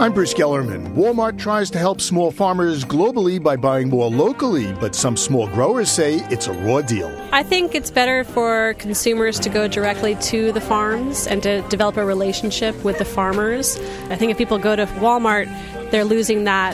[0.00, 0.94] I'm Bruce Gellerman.
[0.94, 5.90] Walmart tries to help small farmers globally by buying more locally, but some small growers
[5.90, 7.14] say it's a raw deal.
[7.32, 11.98] I think it's better for consumers to go directly to the farms and to develop
[11.98, 13.76] a relationship with the farmers.
[14.08, 15.50] I think if people go to Walmart,
[15.90, 16.72] they're losing that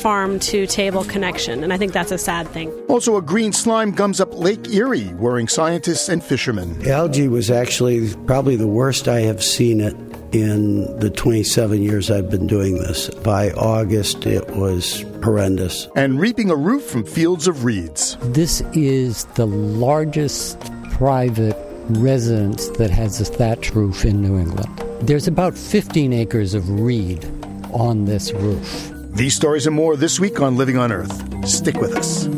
[0.00, 2.70] farm to table connection, and I think that's a sad thing.
[2.86, 6.88] Also, a green slime gums up Lake Erie, worrying scientists and fishermen.
[6.88, 9.96] Algae was actually probably the worst I have seen it
[10.32, 13.08] in the 27 years I've been doing this.
[13.10, 15.88] By August, it was horrendous.
[15.96, 18.16] And reaping a roof from fields of reeds.
[18.22, 20.60] This is the largest
[20.90, 21.56] private
[21.90, 24.68] residence that has a thatch roof in New England.
[25.00, 27.24] There's about 15 acres of reed
[27.72, 28.92] on this roof.
[29.10, 31.48] These stories and more this week on Living on Earth.
[31.48, 32.28] Stick with us.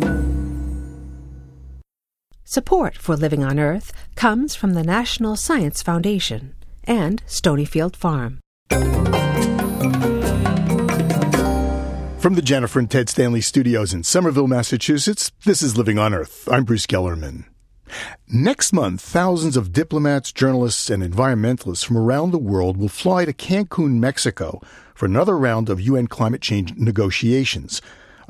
[2.44, 6.54] Support for Living on Earth comes from the National Science Foundation
[6.90, 8.40] and Stonyfield Farm.
[12.18, 16.46] From the Jennifer and Ted Stanley studios in Somerville, Massachusetts, this is Living on Earth.
[16.50, 17.44] I'm Bruce Gellerman.
[18.28, 23.32] Next month, thousands of diplomats, journalists, and environmentalists from around the world will fly to
[23.32, 24.60] Cancun, Mexico
[24.94, 27.80] for another round of UN climate change negotiations.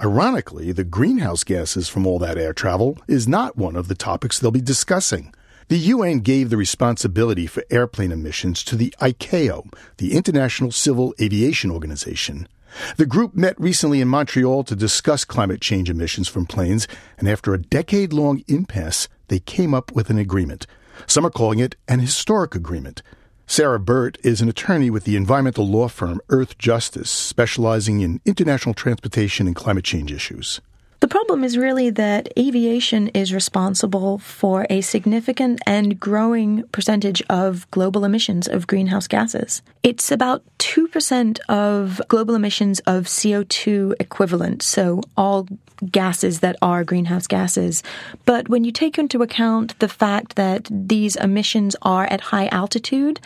[0.03, 4.38] Ironically, the greenhouse gases from all that air travel is not one of the topics
[4.38, 5.34] they'll be discussing.
[5.70, 11.70] The UN gave the responsibility for airplane emissions to the ICAO, the International Civil Aviation
[11.70, 12.48] Organization.
[12.96, 17.54] The group met recently in Montreal to discuss climate change emissions from planes, and after
[17.54, 20.66] a decade long impasse, they came up with an agreement.
[21.06, 23.04] Some are calling it an historic agreement.
[23.46, 28.75] Sarah Burt is an attorney with the environmental law firm Earth Justice, specializing in international
[28.75, 30.60] transportation and climate change issues.
[31.00, 37.71] The problem is really that aviation is responsible for a significant and growing percentage of
[37.71, 39.62] global emissions of greenhouse gases.
[39.83, 45.49] It's about 2% of global emissions of CO2 equivalent, so all
[45.91, 47.82] gases that are greenhouse gases.
[48.27, 53.21] But when you take into account the fact that these emissions are at high altitude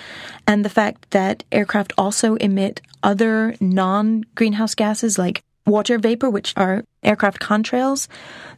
[0.46, 6.52] and the fact that aircraft also emit other non greenhouse gases like water vapor, which
[6.56, 8.08] are aircraft contrails,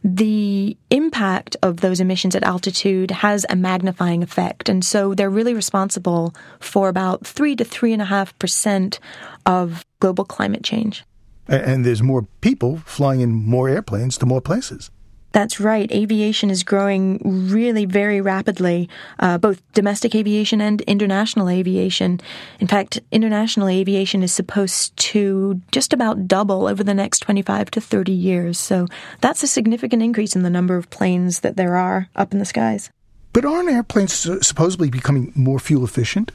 [0.03, 4.69] the impact of those emissions at altitude has a magnifying effect.
[4.69, 8.99] And so they're really responsible for about three to three and a half percent
[9.45, 11.03] of global climate change.
[11.47, 14.91] And there's more people flying in more airplanes to more places.
[15.33, 15.91] That's right.
[15.91, 18.89] Aviation is growing really very rapidly,
[19.19, 22.19] uh, both domestic aviation and international aviation.
[22.59, 27.81] In fact, international aviation is supposed to just about double over the next 25 to
[27.81, 28.57] 30 years.
[28.57, 28.87] So
[29.21, 32.45] that's a significant increase in the number of planes that there are up in the
[32.45, 32.89] skies.
[33.33, 34.13] But aren't airplanes
[34.45, 36.31] supposedly becoming more fuel efficient?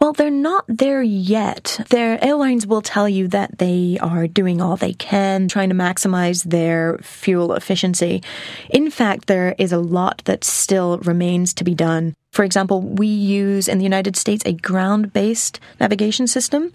[0.00, 1.80] Well, they're not there yet.
[1.88, 6.44] Their airlines will tell you that they are doing all they can, trying to maximize
[6.44, 8.22] their fuel efficiency.
[8.68, 12.14] In fact, there is a lot that still remains to be done.
[12.36, 16.70] For example, we use in the United States a ground based navigation system,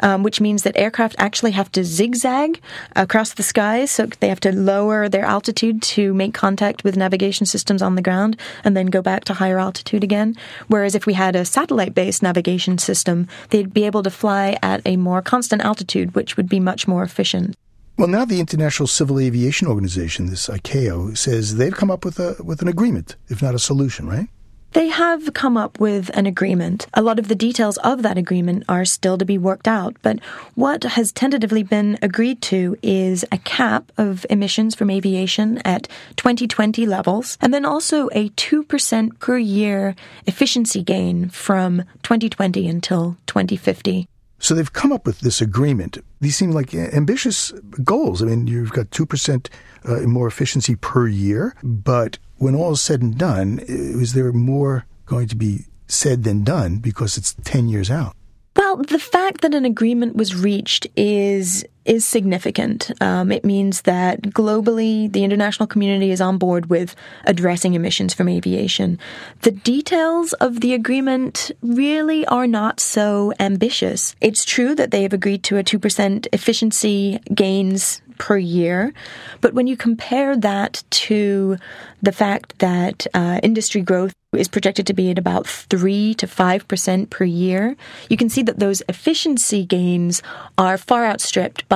[0.00, 2.60] um, which means that aircraft actually have to zigzag
[2.94, 3.90] across the skies.
[3.90, 8.02] So they have to lower their altitude to make contact with navigation systems on the
[8.02, 10.36] ground and then go back to higher altitude again.
[10.68, 14.82] Whereas if we had a satellite based navigation system, they'd be able to fly at
[14.84, 17.56] a more constant altitude, which would be much more efficient.
[17.96, 22.36] Well, now the International Civil Aviation Organization, this ICAO, says they've come up with a
[22.44, 24.28] with an agreement, if not a solution, right?
[24.76, 26.86] They have come up with an agreement.
[26.92, 30.20] A lot of the details of that agreement are still to be worked out, but
[30.54, 36.84] what has tentatively been agreed to is a cap of emissions from aviation at 2020
[36.84, 44.06] levels, and then also a 2% per year efficiency gain from 2020 until 2050.
[44.38, 45.96] So they've come up with this agreement.
[46.20, 47.50] These seem like ambitious
[47.82, 48.22] goals.
[48.22, 49.48] I mean, you've got 2%
[49.86, 54.84] uh, more efficiency per year, but when all is said and done, is there more
[55.06, 58.14] going to be said than done because it's 10 years out?
[58.56, 62.90] Well, the fact that an agreement was reached is is significant.
[63.00, 66.94] Um, it means that globally, the international community is on board with
[67.24, 68.98] addressing emissions from aviation.
[69.42, 74.14] The details of the agreement really are not so ambitious.
[74.20, 78.92] It's true that they have agreed to a 2% efficiency gains per year.
[79.40, 81.56] But when you compare that to
[82.02, 87.10] the fact that uh, industry growth is projected to be at about 3 to 5%
[87.10, 87.76] per year,
[88.08, 90.22] you can see that those efficiency gains
[90.58, 91.75] are far outstripped by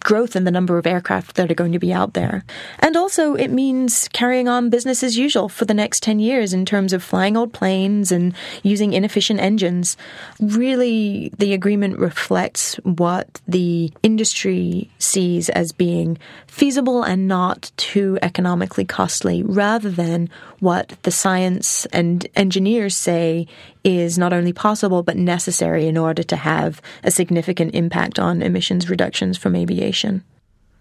[0.00, 2.44] growth in the number of aircraft that are going to be out there.
[2.78, 6.64] And also, it means carrying on business as usual for the next 10 years in
[6.64, 9.96] terms of flying old planes and using inefficient engines.
[10.40, 18.84] Really, the agreement reflects what the industry sees as being feasible and not too economically
[18.84, 20.28] costly, rather than
[20.60, 23.46] what the science and engineers say
[23.84, 28.90] is not only possible but necessary in order to have a significant impact on emissions
[28.90, 30.24] reductions from aviation.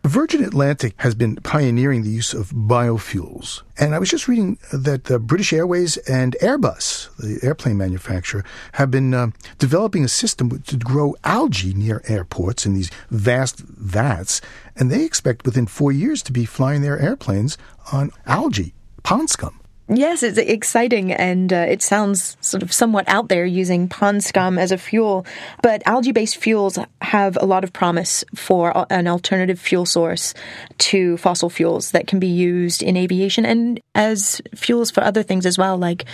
[0.05, 3.63] Virgin Atlantic has been pioneering the use of biofuels.
[3.79, 8.91] And I was just reading that the British Airways and Airbus, the airplane manufacturer, have
[8.91, 14.41] been uh, developing a system to grow algae near airports in these vast vats.
[14.75, 17.57] And they expect within four years to be flying their airplanes
[17.91, 19.59] on algae, pond scum.
[19.87, 24.57] Yes, it's exciting and uh, it sounds sort of somewhat out there using pond scum
[24.57, 25.27] as a fuel.
[25.61, 30.33] But algae based fuels have a lot of promise for an alternative fuel source
[30.79, 35.45] to fossil fuels that can be used in aviation and as fuels for other things
[35.45, 36.05] as well, like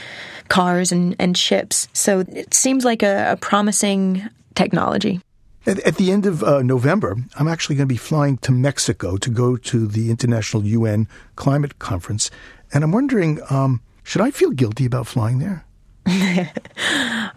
[0.50, 1.88] cars and, and ships.
[1.94, 5.22] So it seems like a, a promising technology.
[5.66, 9.30] At, the end of uh, November, I'm actually going to be flying to Mexico to
[9.30, 12.32] go to the International UN Climate Conference.
[12.74, 15.66] And I'm wondering, um, should I feel guilty about flying there?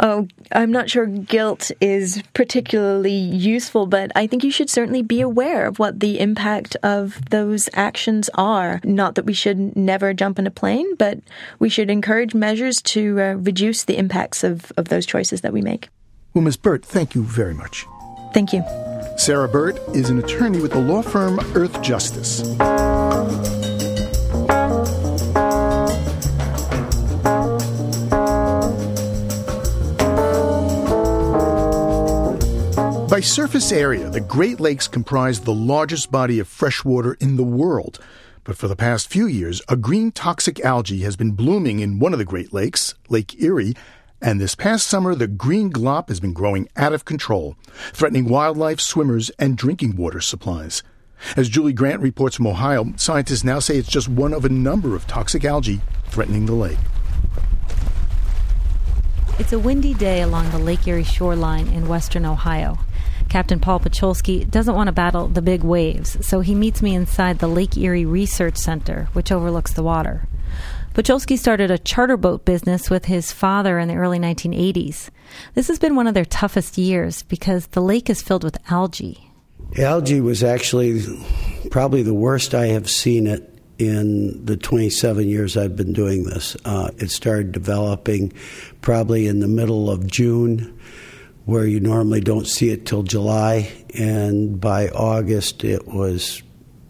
[0.01, 5.21] oh, I'm not sure guilt is particularly useful, but I think you should certainly be
[5.21, 8.81] aware of what the impact of those actions are.
[8.85, 11.19] Not that we should never jump in a plane, but
[11.59, 15.61] we should encourage measures to uh, reduce the impacts of, of those choices that we
[15.61, 15.89] make.
[16.33, 16.57] Well, Ms.
[16.57, 17.87] Burt, thank you very much.
[18.33, 18.65] Thank you.
[19.17, 22.43] Sarah Burt is an attorney with the law firm Earth Justice.
[33.15, 37.45] By surface area, the Great Lakes comprise the largest body of fresh water in the
[37.45, 38.01] world.
[38.43, 42.13] But for the past few years, a green toxic algae has been blooming in one
[42.13, 43.77] of the Great Lakes, Lake Erie,
[44.21, 47.55] and this past summer, the green glop has been growing out of control,
[47.93, 50.83] threatening wildlife, swimmers, and drinking water supplies.
[51.37, 54.97] As Julie Grant reports from Ohio, scientists now say it's just one of a number
[54.97, 56.79] of toxic algae threatening the lake.
[59.39, 62.77] It's a windy day along the Lake Erie shoreline in western Ohio.
[63.35, 67.41] Captain Paul Pacholski doesn't want to battle the big waves, so he meets me inside
[67.41, 70.29] the Lake Erie Research Center, which overlooks the water.
[70.93, 75.11] Pacholski started a charter boat business with his father in the early 1980s.
[75.55, 79.33] This has been one of their toughest years because the lake is filled with algae.
[79.79, 81.03] Algae was actually
[81.73, 86.57] probably the worst I have seen it in the 27 years I've been doing this.
[86.65, 88.33] Uh, it started developing
[88.81, 90.79] probably in the middle of June
[91.45, 96.43] where you normally don't see it till July, and by August it was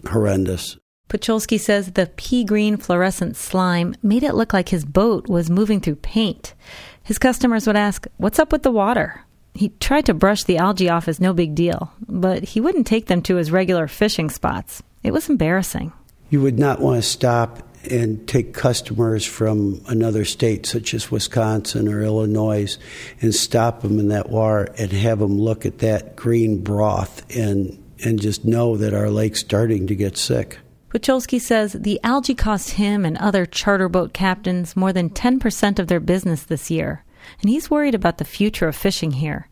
[0.09, 0.77] horrendous.
[1.09, 5.81] Pacholski says the pea green fluorescent slime made it look like his boat was moving
[5.81, 6.55] through paint.
[7.03, 9.23] His customers would ask, What's up with the water?
[9.55, 13.07] He tried to brush the algae off as no big deal, but he wouldn't take
[13.07, 14.83] them to his regular fishing spots.
[15.05, 15.93] It was embarrassing.
[16.31, 21.89] You would not want to stop and take customers from another state, such as Wisconsin
[21.89, 22.77] or Illinois,
[23.21, 27.81] and stop them in that water and have them look at that green broth and
[28.05, 30.59] and just know that our lake's starting to get sick.
[30.91, 35.89] Pacholski says the algae cost him and other charter boat captains more than 10% of
[35.89, 37.05] their business this year,
[37.41, 39.49] and he's worried about the future of fishing here.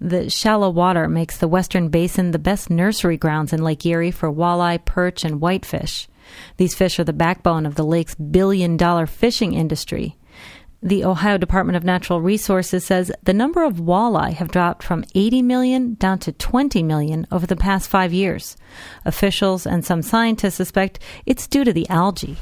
[0.00, 4.32] The shallow water makes the Western Basin the best nursery grounds in Lake Erie for
[4.32, 6.08] walleye, perch, and whitefish.
[6.56, 10.16] These fish are the backbone of the lake's billion dollar fishing industry.
[10.80, 15.42] The Ohio Department of Natural Resources says the number of walleye have dropped from 80
[15.42, 18.56] million down to 20 million over the past five years.
[19.04, 22.36] Officials and some scientists suspect it's due to the algae.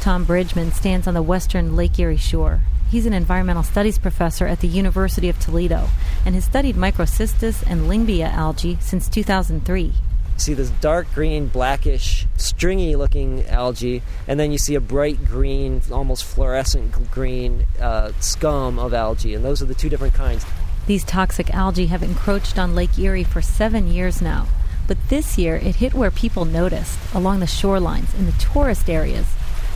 [0.00, 2.60] Tom Bridgeman stands on the western Lake Erie shore.
[2.88, 5.88] He's an environmental studies professor at the University of Toledo
[6.24, 9.92] and has studied microcystis and lyngbya algae since 2003
[10.36, 15.80] see this dark green, blackish, stringy looking algae, and then you see a bright green,
[15.90, 20.44] almost fluorescent green uh, scum of algae, and those are the two different kinds.
[20.86, 24.46] These toxic algae have encroached on Lake Erie for seven years now,
[24.86, 29.26] but this year it hit where people noticed, along the shorelines, in the tourist areas.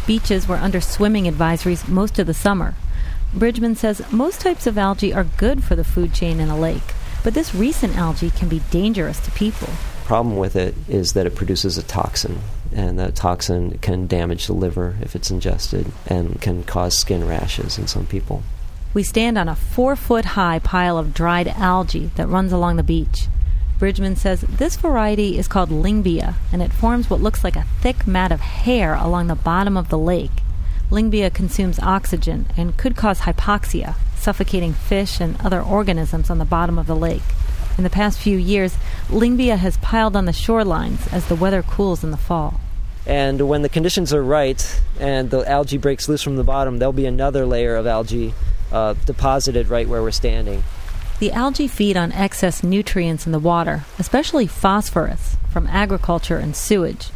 [0.07, 2.75] Beaches were under swimming advisories most of the summer.
[3.33, 6.95] Bridgeman says most types of algae are good for the food chain in a lake,
[7.23, 9.69] but this recent algae can be dangerous to people
[10.09, 12.38] problem with it is that it produces a toxin.
[12.73, 17.79] and that toxin can damage the liver if it's ingested and can cause skin rashes
[17.79, 18.43] in some people.
[18.93, 22.83] We stand on a four foot high pile of dried algae that runs along the
[22.83, 23.27] beach.
[23.79, 28.07] Bridgeman says this variety is called Lyngbya, and it forms what looks like a thick
[28.07, 30.43] mat of hair along the bottom of the lake.
[30.91, 36.79] Lyngbya consumes oxygen and could cause hypoxia, suffocating fish and other organisms on the bottom
[36.79, 37.29] of the lake.
[37.78, 38.76] In the past few years,
[39.08, 42.61] Lyngbya has piled on the shorelines as the weather cools in the fall.
[43.06, 46.92] And when the conditions are right and the algae breaks loose from the bottom, there'll
[46.92, 48.35] be another layer of algae
[48.73, 50.64] uh, deposited right where we're standing.
[51.20, 57.11] The algae feed on excess nutrients in the water, especially phosphorus, from agriculture and sewage.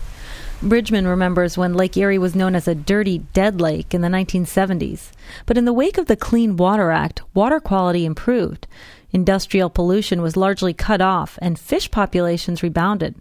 [0.62, 5.10] Bridgeman remembers when Lake Erie was known as a dirty, dead lake in the 1970s.
[5.44, 8.68] But in the wake of the Clean Water Act, water quality improved.
[9.12, 13.14] Industrial pollution was largely cut off, and fish populations rebounded.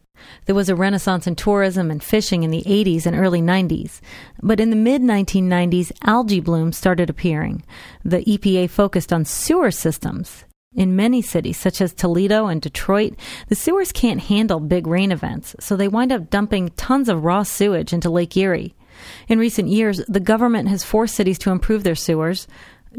[0.46, 4.00] There was a renaissance in tourism and fishing in the 80s and early 90s.
[4.42, 7.64] But in the mid 1990s, algae blooms started appearing.
[8.06, 10.46] The EPA focused on sewer systems.
[10.74, 13.16] In many cities, such as Toledo and Detroit,
[13.50, 17.44] the sewers can't handle big rain events, so they wind up dumping tons of raw
[17.44, 18.74] sewage into Lake Erie.
[19.28, 22.48] In recent years, the government has forced cities to improve their sewers.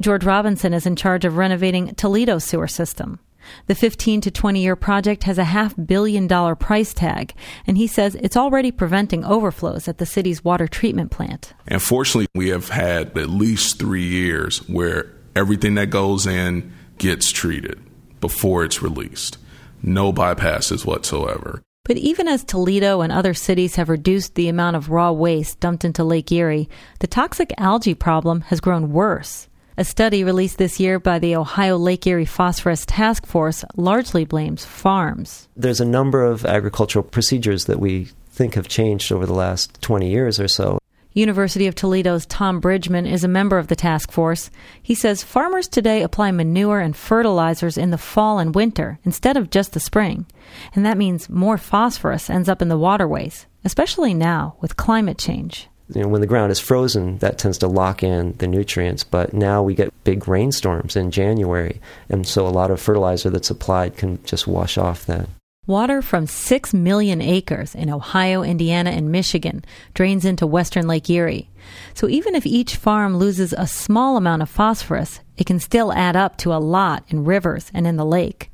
[0.01, 3.19] George Robinson is in charge of renovating Toledo's sewer system.
[3.67, 7.35] The 15 to 20 year project has a half billion dollar price tag,
[7.67, 11.53] and he says it's already preventing overflows at the city's water treatment plant.
[11.69, 17.31] And fortunately, we have had at least three years where everything that goes in gets
[17.31, 17.79] treated
[18.21, 19.37] before it's released.
[19.83, 21.63] No bypasses whatsoever.
[21.85, 25.85] But even as Toledo and other cities have reduced the amount of raw waste dumped
[25.85, 26.69] into Lake Erie,
[27.01, 29.49] the toxic algae problem has grown worse.
[29.79, 34.67] A study released this year by the Ohio Lake Erie Phosphorus Task Force largely blames
[34.67, 35.49] farms.
[35.57, 40.11] There's a number of agricultural procedures that we think have changed over the last 20
[40.11, 40.79] years or so.
[41.15, 44.51] University of Toledo's Tom Bridgeman is a member of the task force.
[44.83, 49.49] He says farmers today apply manure and fertilizers in the fall and winter instead of
[49.49, 50.27] just the spring.
[50.75, 55.71] And that means more phosphorus ends up in the waterways, especially now with climate change.
[55.95, 59.35] You know, when the ground is frozen, that tends to lock in the nutrients, but
[59.35, 63.97] now we get big rainstorms in January, and so a lot of fertilizer that's applied
[63.97, 65.29] can just wash off that.
[65.67, 71.51] Water from 6 million acres in Ohio, Indiana, and Michigan drains into western Lake Erie.
[71.95, 76.17] So even if each farm loses a small amount of phosphorus, it can still add
[76.17, 78.51] up to a lot in rivers and in the lake.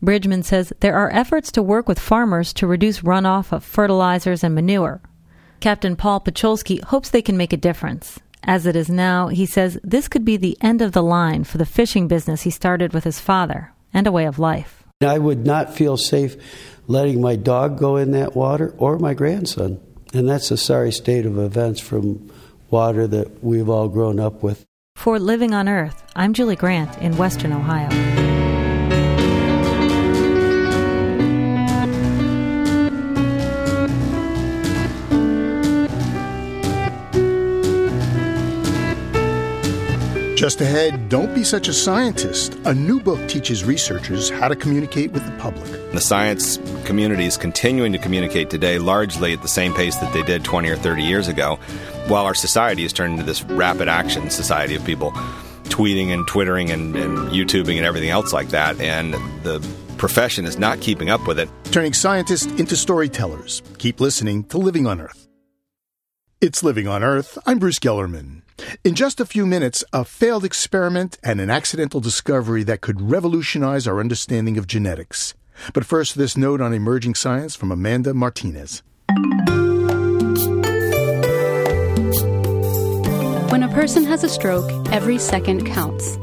[0.00, 4.54] Bridgeman says there are efforts to work with farmers to reduce runoff of fertilizers and
[4.54, 5.00] manure.
[5.60, 8.18] Captain Paul Pacholski hopes they can make a difference.
[8.42, 11.58] As it is now, he says this could be the end of the line for
[11.58, 14.84] the fishing business he started with his father and a way of life.
[15.02, 16.36] I would not feel safe
[16.86, 19.80] letting my dog go in that water or my grandson.
[20.14, 22.30] And that's a sorry state of events from
[22.70, 24.64] water that we've all grown up with.
[24.94, 28.15] For Living on Earth, I'm Julie Grant in Western Ohio.
[40.36, 42.58] Just ahead, Don't Be Such a Scientist.
[42.66, 45.70] A new book teaches researchers how to communicate with the public.
[45.92, 50.22] The science community is continuing to communicate today largely at the same pace that they
[50.22, 51.58] did 20 or 30 years ago,
[52.08, 55.12] while our society has turned into this rapid action society of people
[55.70, 58.78] tweeting and twittering and, and YouTubing and everything else like that.
[58.78, 59.66] And the
[59.96, 61.48] profession is not keeping up with it.
[61.72, 63.62] Turning scientists into storytellers.
[63.78, 65.28] Keep listening to Living on Earth.
[66.42, 67.38] It's Living on Earth.
[67.46, 68.42] I'm Bruce Gellerman.
[68.84, 73.86] In just a few minutes, a failed experiment and an accidental discovery that could revolutionize
[73.86, 75.34] our understanding of genetics.
[75.72, 78.82] But first, this note on emerging science from Amanda Martinez.
[83.50, 86.16] When a person has a stroke, every second counts.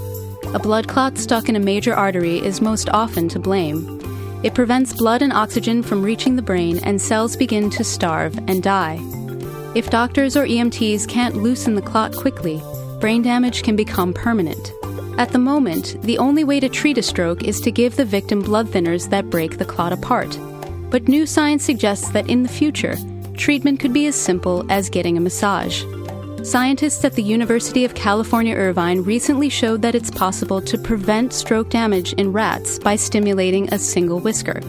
[0.54, 4.00] A blood clot stuck in a major artery is most often to blame.
[4.44, 8.62] It prevents blood and oxygen from reaching the brain, and cells begin to starve and
[8.62, 9.00] die.
[9.75, 12.62] If doctors or EMTs can't loosen the clot quickly,
[13.00, 14.72] brain damage can become permanent.
[15.18, 18.44] At the moment, the only way to treat a stroke is to give the victim
[18.44, 20.38] blood thinners that break the clot apart.
[20.92, 22.96] But new science suggests that in the future,
[23.36, 25.84] treatment could be as simple as getting a massage.
[26.44, 31.72] Scientists at the University of California Irvine recently showed that it's possible to prevent stroke
[31.72, 34.60] damage in rats by stimulating a single whisker.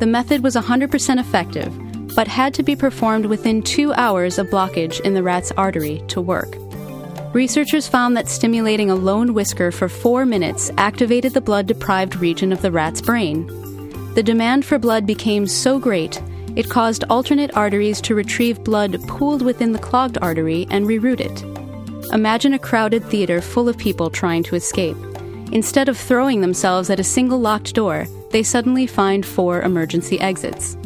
[0.00, 1.72] The method was 100% effective
[2.14, 6.20] but had to be performed within two hours of blockage in the rat's artery to
[6.20, 6.56] work.
[7.32, 12.52] Researchers found that stimulating a lone whisker for four minutes activated the blood deprived region
[12.52, 13.46] of the rat's brain.
[14.14, 16.20] The demand for blood became so great,
[16.56, 21.44] It caused alternate arteries to retrieve blood pooled within the clogged artery and reroute it.
[22.12, 24.96] Imagine a crowded theater full of people trying to escape.
[25.52, 30.76] Instead of throwing themselves at a single locked door, they suddenly find four emergency exits.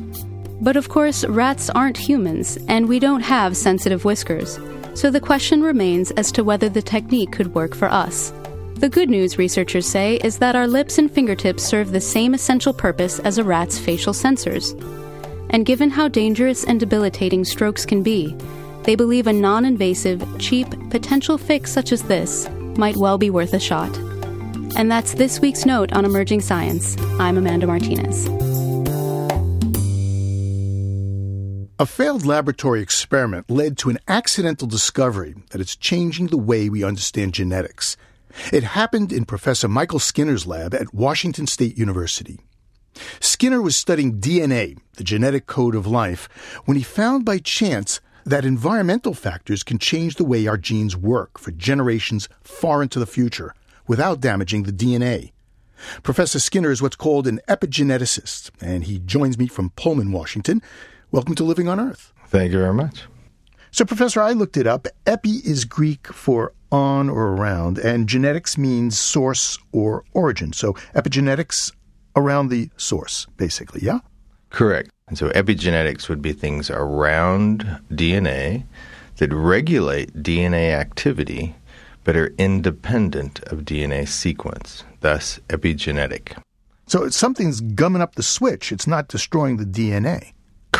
[0.64, 4.58] But of course, rats aren't humans, and we don't have sensitive whiskers,
[4.94, 8.32] so the question remains as to whether the technique could work for us.
[8.76, 12.72] The good news, researchers say, is that our lips and fingertips serve the same essential
[12.72, 14.72] purpose as a rat's facial sensors.
[15.50, 18.34] And given how dangerous and debilitating strokes can be,
[18.84, 23.52] they believe a non invasive, cheap, potential fix such as this might well be worth
[23.52, 23.94] a shot.
[24.76, 26.96] And that's this week's note on emerging science.
[27.20, 28.53] I'm Amanda Martinez.
[31.84, 36.82] A failed laboratory experiment led to an accidental discovery that it's changing the way we
[36.82, 37.98] understand genetics.
[38.50, 42.40] It happened in Professor Michael Skinner's lab at Washington State University.
[43.20, 46.26] Skinner was studying DNA, the genetic code of life,
[46.64, 51.38] when he found by chance that environmental factors can change the way our genes work
[51.38, 53.54] for generations far into the future
[53.86, 55.32] without damaging the DNA.
[56.02, 60.62] Professor Skinner is what's called an epigeneticist, and he joins me from Pullman, Washington.
[61.14, 62.12] Welcome to Living on Earth.
[62.26, 63.04] Thank you very much.
[63.70, 64.88] So, Professor, I looked it up.
[65.06, 70.52] Epi is Greek for on or around, and genetics means source or origin.
[70.52, 71.70] So, epigenetics
[72.16, 74.00] around the source, basically, yeah?
[74.50, 74.90] Correct.
[75.06, 78.64] And so, epigenetics would be things around DNA
[79.18, 81.54] that regulate DNA activity
[82.02, 86.36] but are independent of DNA sequence, thus epigenetic.
[86.88, 90.33] So, something's gumming up the switch, it's not destroying the DNA.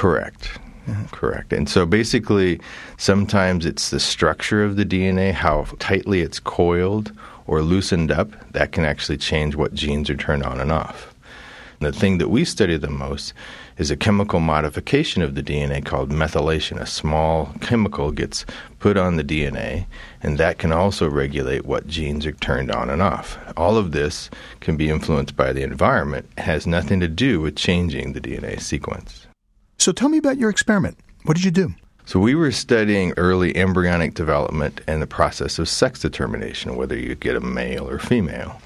[0.05, 0.59] Correct.
[0.87, 1.07] Mm-hmm.
[1.17, 1.53] Correct.
[1.55, 2.61] And so basically,
[2.99, 7.11] sometimes it's the structure of the DNA, how tightly it's coiled
[7.47, 11.15] or loosened up, that can actually change what genes are turned on and off.
[11.81, 13.33] And the thing that we study the most
[13.79, 16.79] is a chemical modification of the DNA called methylation.
[16.79, 18.45] A small chemical gets
[18.81, 19.87] put on the DNA,
[20.23, 23.39] and that can also regulate what genes are turned on and off.
[23.57, 24.29] All of this
[24.61, 28.61] can be influenced by the environment, it has nothing to do with changing the DNA
[28.61, 29.24] sequence.
[29.85, 30.97] So tell me about your experiment.
[31.25, 31.75] What did you do?
[32.07, 37.15] So we were studying early embryonic development and the process of sex determination, whether you
[37.15, 38.63] get a male or female.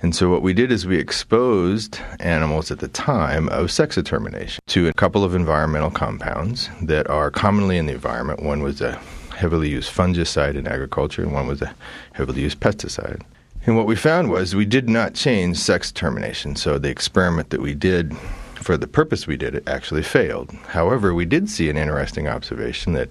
[0.00, 4.62] And so what we did is we exposed animals at the time of sex determination
[4.68, 8.42] to a couple of environmental compounds that are commonly in the environment.
[8.42, 8.98] One was a
[9.36, 11.74] heavily used fungicide in agriculture, and one was a
[12.14, 13.20] heavily used pesticide.
[13.66, 16.56] And what we found was we did not change sex determination.
[16.56, 18.16] So the experiment that we did
[18.58, 20.50] for the purpose we did it actually failed.
[20.68, 23.10] However, we did see an interesting observation that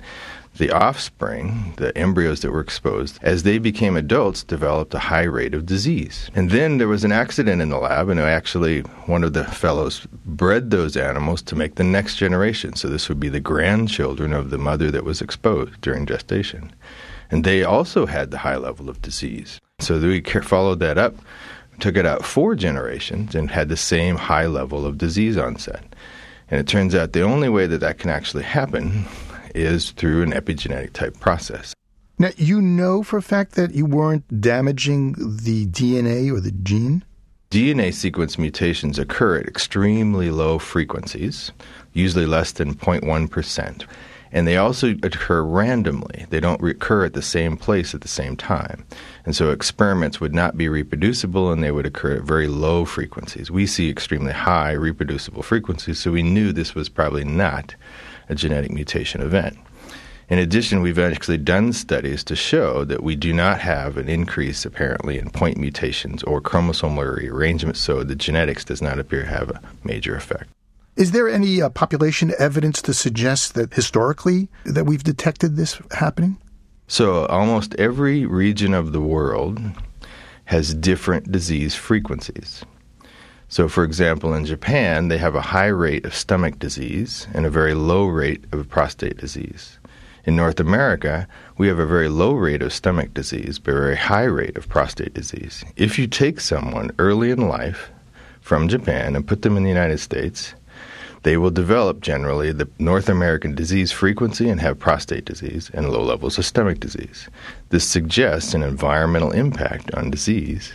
[0.58, 5.54] the offspring, the embryos that were exposed, as they became adults, developed a high rate
[5.54, 6.30] of disease.
[6.34, 10.08] And then there was an accident in the lab, and actually one of the fellows
[10.26, 12.76] bred those animals to make the next generation.
[12.76, 16.72] So this would be the grandchildren of the mother that was exposed during gestation.
[17.30, 19.60] And they also had the high level of disease.
[19.80, 21.16] So we followed that up
[21.80, 25.84] took it out four generations and had the same high level of disease onset.
[26.50, 29.06] And it turns out the only way that that can actually happen
[29.54, 31.74] is through an epigenetic type process.
[32.18, 37.04] Now, you know for a fact that you weren't damaging the DNA or the gene?
[37.52, 41.52] DNA sequence mutations occur at extremely low frequencies,
[41.94, 43.86] usually less than 0.1%
[44.32, 46.26] and they also occur randomly.
[46.30, 48.86] They don't recur at the same place at the same time.
[49.26, 53.50] And so experiments would not be reproducible and they would occur at very low frequencies.
[53.50, 57.76] We see extremely high reproducible frequencies, so we knew this was probably not
[58.30, 59.58] a genetic mutation event.
[60.28, 64.66] In addition, we've actually done studies to show that we do not have an increase
[64.66, 69.52] apparently in point mutations or chromosomal rearrangements, so the genetics does not appear to have
[69.52, 70.50] a major effect.
[70.96, 76.38] Is there any uh, population evidence to suggest that historically that we've detected this happening?
[76.88, 79.60] So almost every region of the world
[80.46, 82.64] has different disease frequencies.
[83.50, 87.50] So, for example, in Japan, they have a high rate of stomach disease and a
[87.50, 89.78] very low rate of prostate disease.
[90.24, 91.28] In North America,
[91.58, 94.70] we have a very low rate of stomach disease, but a very high rate of
[94.70, 95.66] prostate disease.
[95.76, 97.92] If you take someone early in life
[98.40, 100.56] from Japan and put them in the United States,
[101.26, 106.04] they will develop generally the North American disease frequency and have prostate disease and low
[106.04, 107.28] levels of stomach disease.
[107.70, 110.72] This suggests an environmental impact on disease.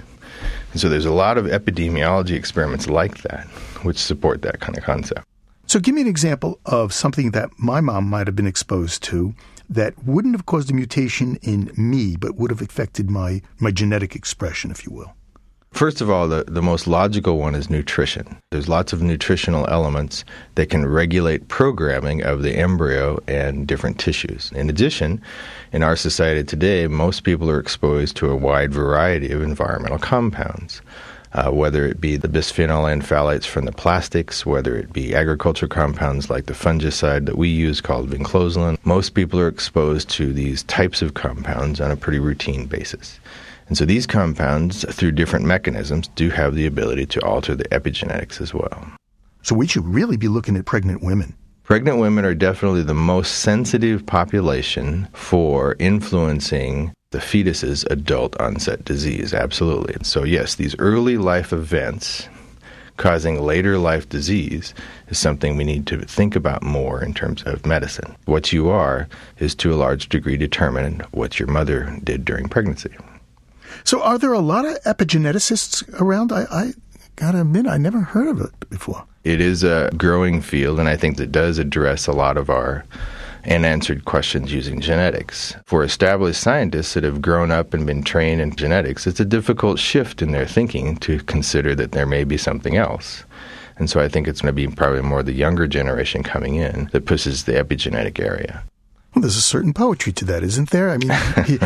[0.72, 3.46] And so there's a lot of epidemiology experiments like that
[3.84, 5.24] which support that kind of concept.
[5.68, 9.34] So give me an example of something that my mom might have been exposed to
[9.68, 14.16] that wouldn't have caused a mutation in me, but would have affected my, my genetic
[14.16, 15.14] expression, if you will.
[15.72, 18.37] First of all, the, the most logical one is nutrition.
[18.50, 20.24] There's lots of nutritional elements
[20.56, 24.50] that can regulate programming of the embryo and different tissues.
[24.52, 25.22] In addition,
[25.72, 30.83] in our society today, most people are exposed to a wide variety of environmental compounds.
[31.33, 35.68] Uh, whether it be the bisphenol N phthalates from the plastics, whether it be agriculture
[35.68, 40.64] compounds like the fungicide that we use called vinclozolin, most people are exposed to these
[40.64, 43.19] types of compounds on a pretty routine basis.
[43.70, 48.40] And so these compounds, through different mechanisms, do have the ability to alter the epigenetics
[48.40, 48.85] as well.
[49.42, 51.37] So we should really be looking at pregnant women.
[51.62, 59.33] Pregnant women are definitely the most sensitive population for influencing the fetus's adult onset disease.
[59.33, 59.94] Absolutely.
[60.02, 62.28] So, yes, these early life events
[62.96, 64.74] causing later life disease
[65.11, 68.16] is something we need to think about more in terms of medicine.
[68.24, 72.90] What you are is to a large degree determined what your mother did during pregnancy.
[73.85, 76.33] So, are there a lot of epigeneticists around?
[76.33, 76.72] I, I
[77.16, 79.04] gotta admit, I never heard of it before.
[79.24, 82.85] It is a growing field, and I think that does address a lot of our
[83.46, 85.54] unanswered questions using genetics.
[85.66, 89.78] For established scientists that have grown up and been trained in genetics, it's a difficult
[89.78, 93.24] shift in their thinking to consider that there may be something else.
[93.76, 96.90] And so I think it's going to be probably more the younger generation coming in
[96.92, 98.62] that pushes the epigenetic area.
[99.20, 100.88] Well, there's a certain poetry to that, isn't there?
[100.88, 101.11] I mean,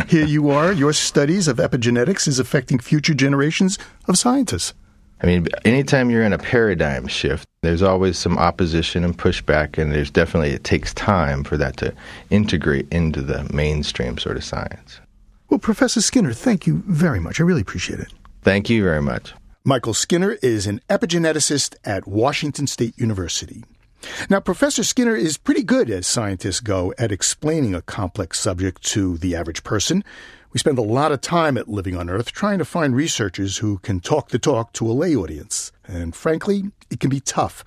[0.09, 4.73] here you are, your studies of epigenetics is affecting future generations of scientists.
[5.21, 9.93] I mean, anytime you're in a paradigm shift, there's always some opposition and pushback, and
[9.93, 11.93] there's definitely, it takes time for that to
[12.29, 14.99] integrate into the mainstream sort of science.
[15.49, 17.39] Well, Professor Skinner, thank you very much.
[17.39, 18.11] I really appreciate it.
[18.41, 19.33] Thank you very much.
[19.63, 23.63] Michael Skinner is an epigeneticist at Washington State University.
[24.29, 29.17] Now, Professor Skinner is pretty good, as scientists go, at explaining a complex subject to
[29.17, 30.03] the average person.
[30.51, 33.79] We spend a lot of time at Living on Earth trying to find researchers who
[33.79, 35.71] can talk the talk to a lay audience.
[35.85, 37.63] And frankly, it can be tough.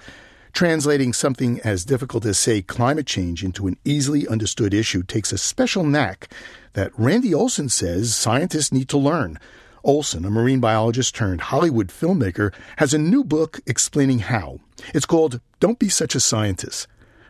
[0.54, 5.38] Translating something as difficult as, say, climate change into an easily understood issue takes a
[5.38, 6.32] special knack
[6.72, 9.38] that Randy Olson says scientists need to learn.
[9.84, 14.60] Olson, a marine biologist turned Hollywood filmmaker, has a new book explaining how.
[14.94, 16.86] It's called Don't Be Such a Scientist.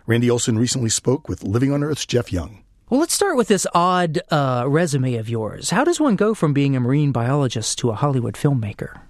[0.06, 2.62] Randy Olson recently spoke with Living on Earth's Jeff Young.
[2.88, 5.70] Well, let's start with this odd uh, resume of yours.
[5.70, 9.00] How does one go from being a marine biologist to a Hollywood filmmaker?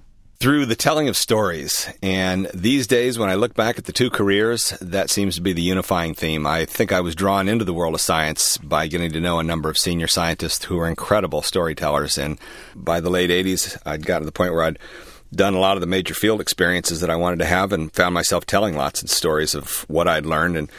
[0.41, 1.89] through the telling of stories.
[2.01, 5.53] And these days, when I look back at the two careers, that seems to be
[5.53, 6.47] the unifying theme.
[6.47, 9.45] I think I was drawn into the world of science by getting to know a
[9.45, 12.17] number of senior scientists who are incredible storytellers.
[12.19, 12.39] And
[12.77, 14.79] by the late 80s, I'd got to the point where I'd
[15.33, 18.15] done a lot of the major field experiences that I wanted to have and found
[18.15, 20.57] myself telling lots of stories of what I'd learned.
[20.57, 20.71] And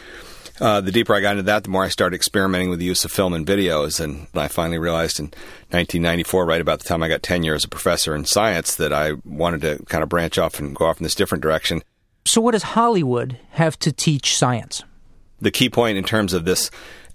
[0.59, 3.05] uh, the deeper I got into that, the more I started experimenting with the use
[3.05, 3.99] of film and videos.
[3.99, 5.25] And I finally realized in
[5.69, 9.13] 1994, right about the time I got tenure as a professor in science, that I
[9.23, 11.81] wanted to kind of branch off and go off in this different direction.
[12.25, 14.83] So, what does Hollywood have to teach science?
[15.39, 16.69] The key point in terms of this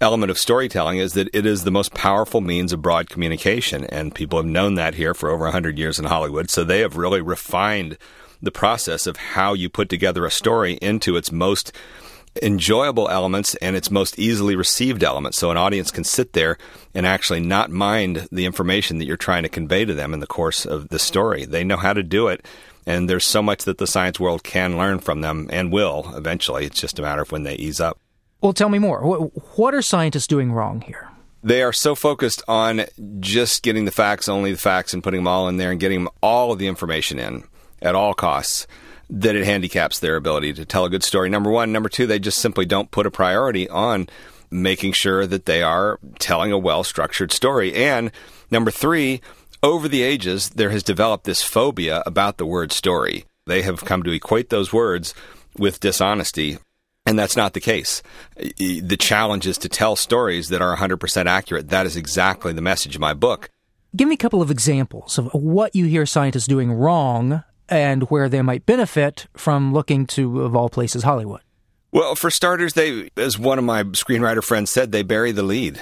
[0.04, 3.84] element of storytelling is that it is the most powerful means of broad communication.
[3.86, 6.50] And people have known that here for over 100 years in Hollywood.
[6.50, 7.98] So, they have really refined
[8.40, 11.72] the process of how you put together a story into its most
[12.42, 15.38] enjoyable elements and its most easily received elements.
[15.38, 16.58] So an audience can sit there
[16.94, 20.26] and actually not mind the information that you're trying to convey to them in the
[20.26, 21.44] course of the story.
[21.44, 22.44] They know how to do it.
[22.86, 26.66] And there's so much that the science world can learn from them and will eventually.
[26.66, 27.98] It's just a matter of when they ease up.
[28.44, 29.00] Well, tell me more.
[29.56, 31.08] What are scientists doing wrong here?
[31.42, 32.84] They are so focused on
[33.18, 36.08] just getting the facts, only the facts, and putting them all in there and getting
[36.22, 37.44] all of the information in
[37.80, 38.66] at all costs
[39.08, 41.30] that it handicaps their ability to tell a good story.
[41.30, 41.72] Number one.
[41.72, 44.10] Number two, they just simply don't put a priority on
[44.50, 47.74] making sure that they are telling a well structured story.
[47.74, 48.12] And
[48.50, 49.22] number three,
[49.62, 53.24] over the ages, there has developed this phobia about the word story.
[53.46, 55.14] They have come to equate those words
[55.56, 56.58] with dishonesty.
[57.06, 58.02] And that's not the case.
[58.36, 61.68] The challenge is to tell stories that are 100% accurate.
[61.68, 63.50] That is exactly the message of my book.
[63.94, 68.28] Give me a couple of examples of what you hear scientists doing wrong and where
[68.28, 71.40] they might benefit from looking to, of all places, Hollywood?
[71.92, 75.80] Well, for starters, they, as one of my screenwriter friends said, they bury the lead.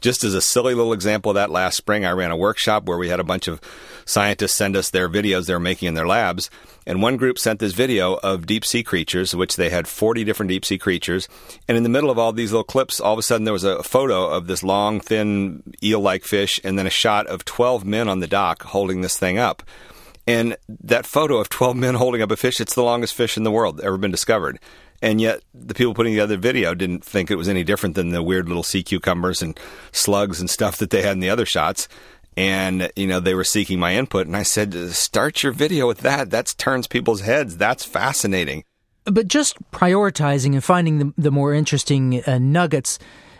[0.00, 2.98] Just as a silly little example of that last spring, I ran a workshop where
[2.98, 3.60] we had a bunch of
[4.04, 6.50] scientists send us their videos they were making in their labs.
[6.86, 10.48] And one group sent this video of deep sea creatures, which they had 40 different
[10.48, 11.28] deep sea creatures.
[11.68, 13.64] And in the middle of all these little clips, all of a sudden there was
[13.64, 17.84] a photo of this long, thin, eel like fish, and then a shot of 12
[17.84, 19.62] men on the dock holding this thing up.
[20.26, 23.42] And that photo of 12 men holding up a fish, it's the longest fish in
[23.42, 24.58] the world ever been discovered.
[25.02, 28.22] And yet, the people putting the video didn't think it was any different than the
[28.22, 29.58] weird little sea cucumbers and
[29.92, 31.88] slugs and stuff that they had in the other shots.
[32.36, 34.26] And, you know, they were seeking my input.
[34.26, 36.30] And I said, start your video with that.
[36.30, 37.56] That turns people's heads.
[37.56, 38.64] That's fascinating.
[39.04, 42.98] But just prioritizing and finding the, the more interesting uh, nuggets,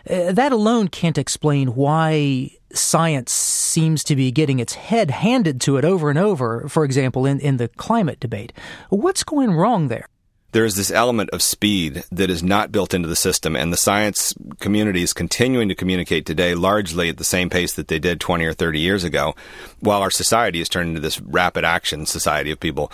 [0.08, 5.76] uh, that alone can't explain why science seems to be getting its head handed to
[5.76, 8.52] it over and over, for example, in, in the climate debate.
[8.88, 10.06] What's going wrong there?
[10.52, 13.76] There is this element of speed that is not built into the system, and the
[13.76, 18.20] science community is continuing to communicate today largely at the same pace that they did
[18.20, 19.34] 20 or 30 years ago,
[19.80, 22.90] while our society has turned into this rapid action society of people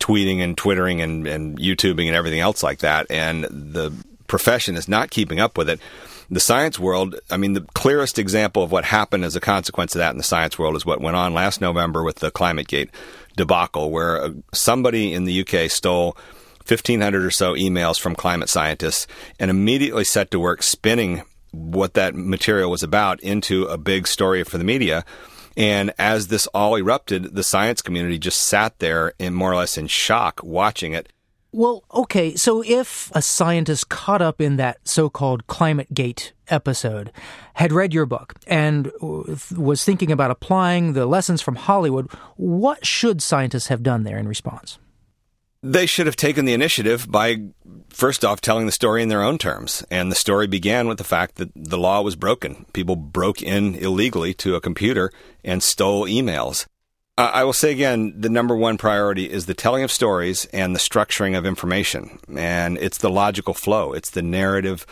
[0.00, 3.92] tweeting and twittering and, and YouTubing and everything else like that, and the
[4.26, 5.80] profession is not keeping up with it.
[6.30, 9.98] The science world, I mean, the clearest example of what happened as a consequence of
[9.98, 12.88] that in the science world is what went on last November with the ClimateGate
[13.36, 16.16] debacle, where uh, somebody in the UK stole
[16.66, 19.06] 1,500 or so emails from climate scientists
[19.38, 21.22] and immediately set to work spinning
[21.52, 25.04] what that material was about into a big story for the media.
[25.56, 29.78] And as this all erupted, the science community just sat there in more or less
[29.78, 31.08] in shock watching it.
[31.52, 37.12] Well, okay, so if a scientist caught up in that so called Climate Gate episode
[37.54, 43.22] had read your book and was thinking about applying the lessons from Hollywood, what should
[43.22, 44.78] scientists have done there in response?
[45.66, 47.38] They should have taken the initiative by,
[47.88, 49.82] first off, telling the story in their own terms.
[49.90, 52.66] And the story began with the fact that the law was broken.
[52.74, 55.10] People broke in illegally to a computer
[55.42, 56.66] and stole emails.
[57.16, 60.80] I will say again, the number one priority is the telling of stories and the
[60.80, 62.18] structuring of information.
[62.36, 64.84] And it's the logical flow, it's the narrative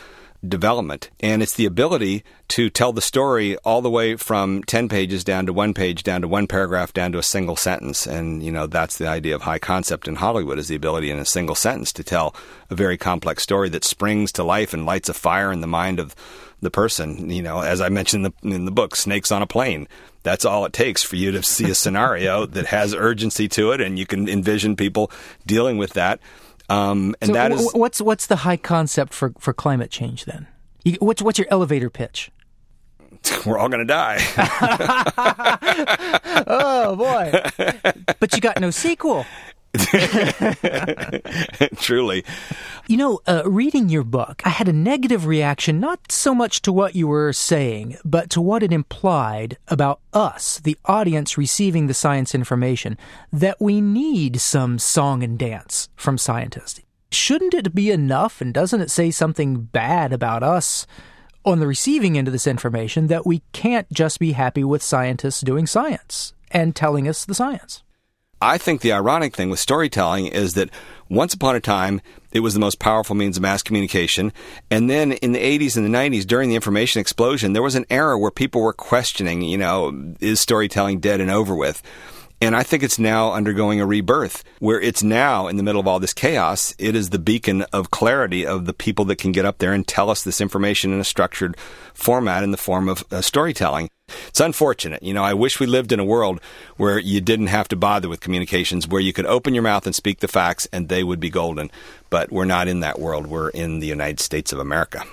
[0.47, 1.09] development.
[1.19, 5.45] And it's the ability to tell the story all the way from 10 pages down
[5.45, 8.05] to one page, down to one paragraph, down to a single sentence.
[8.05, 11.19] And, you know, that's the idea of high concept in Hollywood is the ability in
[11.19, 12.35] a single sentence to tell
[12.69, 15.99] a very complex story that springs to life and lights a fire in the mind
[15.99, 16.15] of
[16.61, 17.29] the person.
[17.29, 19.87] You know, as I mentioned in the, in the book, Snakes on a Plane.
[20.23, 23.81] That's all it takes for you to see a scenario that has urgency to it
[23.81, 25.11] and you can envision people
[25.45, 26.19] dealing with that
[26.69, 30.47] um, and so that is what's what's the high concept for, for climate change then?
[30.83, 32.31] You, what's what's your elevator pitch?
[33.45, 34.19] We're all going to die.
[36.47, 37.31] oh boy!
[38.19, 39.25] But you got no sequel.
[41.77, 42.23] Truly.
[42.87, 46.71] You know, uh, reading your book, I had a negative reaction, not so much to
[46.71, 51.95] what you were saying, but to what it implied about us, the audience receiving the
[51.95, 52.97] science information,
[53.31, 56.79] that we need some song and dance from scientists.
[57.11, 60.85] Shouldn't it be enough, and doesn't it say something bad about us?
[61.45, 65.41] On the receiving end of this information, that we can't just be happy with scientists
[65.41, 67.83] doing science and telling us the science.
[68.43, 70.69] I think the ironic thing with storytelling is that
[71.07, 72.01] once upon a time,
[72.33, 74.33] it was the most powerful means of mass communication.
[74.69, 77.85] And then in the 80s and the 90s, during the information explosion, there was an
[77.89, 81.81] era where people were questioning, you know, is storytelling dead and over with?
[82.43, 85.87] And I think it's now undergoing a rebirth where it's now in the middle of
[85.87, 86.75] all this chaos.
[86.77, 89.87] It is the beacon of clarity of the people that can get up there and
[89.87, 91.55] tell us this information in a structured
[91.93, 93.87] format in the form of uh, storytelling.
[94.27, 95.01] It's unfortunate.
[95.01, 96.41] You know, I wish we lived in a world
[96.75, 99.95] where you didn't have to bother with communications, where you could open your mouth and
[99.95, 101.71] speak the facts and they would be golden.
[102.09, 103.27] But we're not in that world.
[103.27, 105.05] We're in the United States of America.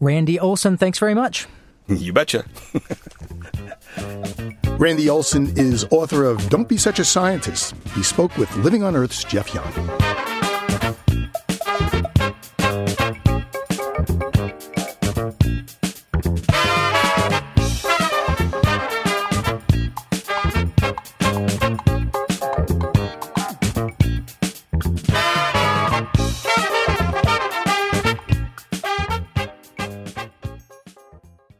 [0.00, 1.46] Randy Olson, thanks very much.
[1.88, 2.44] You betcha.
[4.80, 7.74] Randy Olson is author of Don't Be Such a Scientist.
[7.94, 9.70] He spoke with Living on Earth's Jeff Young.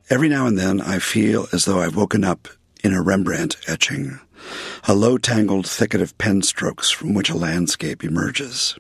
[0.09, 2.49] Every now and then I feel as though I've woken up
[2.83, 4.21] in a Rembrandt etching,
[4.89, 8.79] a low tangled thicket of pen strokes from which a landscape emerges.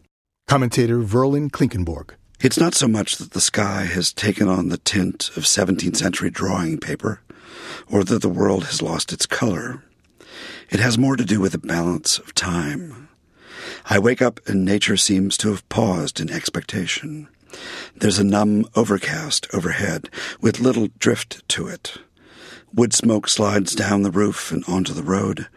[0.49, 2.11] Commentator Verlin Klinkenborg.
[2.41, 6.31] It's not so much that the sky has taken on the tint of 17th century
[6.31, 7.21] drawing paper,
[7.91, 9.83] or that the world has lost its color.
[10.71, 13.09] It has more to do with the balance of time.
[13.89, 17.29] I wake up and nature seems to have paused in expectation.
[17.97, 20.09] There's a numb overcast overhead
[20.41, 21.99] with little drift to it.
[22.73, 25.49] Wood smoke slides down the roof and onto the road.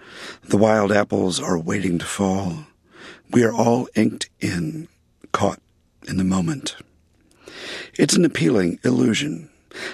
[0.43, 2.65] The wild apples are waiting to fall.
[3.30, 4.88] We are all inked in,
[5.32, 5.60] caught
[6.08, 6.76] in the moment.
[7.95, 9.49] It's an appealing illusion.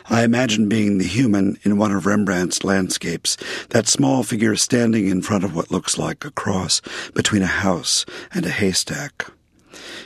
[0.09, 3.37] I imagine being the human in one of Rembrandt's landscapes,
[3.69, 6.81] that small figure standing in front of what looks like a cross
[7.13, 9.25] between a house and a haystack.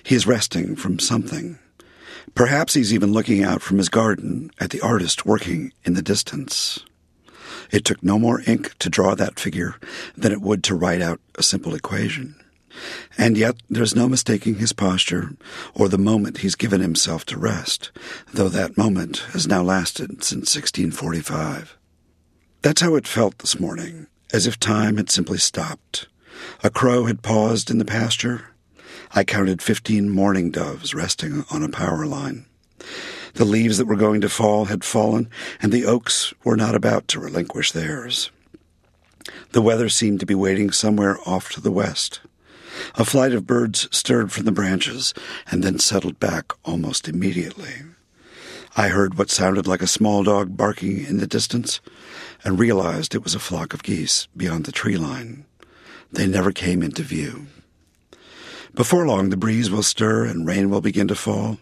[0.03, 1.59] He is resting from something.
[2.35, 6.83] Perhaps he's even looking out from his garden at the artist working in the distance.
[7.73, 9.75] It took no more ink to draw that figure
[10.15, 12.35] than it would to write out a simple equation.
[13.17, 15.31] And yet there's no mistaking his posture
[15.73, 17.91] or the moment he's given himself to rest,
[18.31, 21.75] though that moment has now lasted since 1645.
[22.61, 26.07] That's how it felt this morning, as if time had simply stopped.
[26.63, 28.49] A crow had paused in the pasture.
[29.15, 32.45] I counted fifteen mourning doves resting on a power line.
[33.33, 35.29] The leaves that were going to fall had fallen,
[35.61, 38.29] and the oaks were not about to relinquish theirs.
[39.51, 42.21] The weather seemed to be waiting somewhere off to the west.
[42.95, 45.13] A flight of birds stirred from the branches
[45.49, 47.83] and then settled back almost immediately.
[48.75, 51.79] I heard what sounded like a small dog barking in the distance
[52.43, 55.45] and realized it was a flock of geese beyond the tree line.
[56.11, 57.47] They never came into view.
[58.73, 61.59] Before long, the breeze will stir and rain will begin to fall.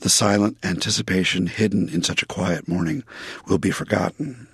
[0.00, 3.02] The silent anticipation hidden in such a quiet morning
[3.46, 4.48] will be forgotten.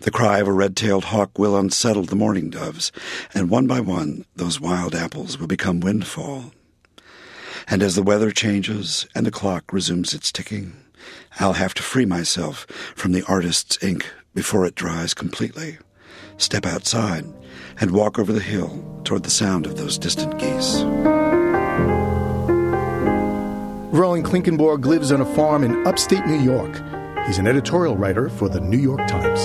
[0.00, 2.92] The cry of a red-tailed hawk will unsettle the mourning doves,
[3.34, 6.52] and one by one those wild apples will become windfall.
[7.68, 10.76] And as the weather changes and the clock resumes its ticking,
[11.40, 15.78] I'll have to free myself from the artist's ink before it dries completely,
[16.36, 17.24] step outside,
[17.80, 21.15] and walk over the hill toward the sound of those distant geese.
[23.96, 26.82] Roland Klinkenborg lives on a farm in upstate New York.
[27.26, 29.40] He's an editorial writer for the New York Times.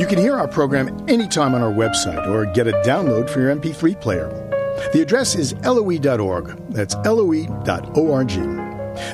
[0.00, 3.54] You can hear our program anytime on our website or get a download for your
[3.54, 4.28] MP3 player.
[4.94, 6.56] The address is loe.org.
[6.70, 8.65] That's loe.org.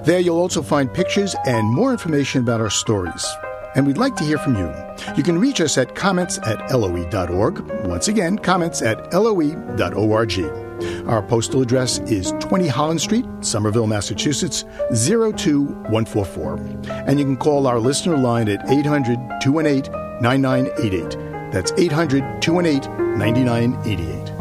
[0.04, 3.26] There you'll also find pictures and more information about our stories.
[3.74, 4.72] And we'd like to hear from you.
[5.16, 7.86] You can reach us at comments at loe.org.
[7.86, 10.62] Once again, comments at loe.org.
[11.06, 16.56] Our postal address is 20 Holland Street, Somerville, Massachusetts, 02144.
[17.06, 21.52] And you can call our listener line at 800 218 9988.
[21.52, 24.31] That's 800 218 9988.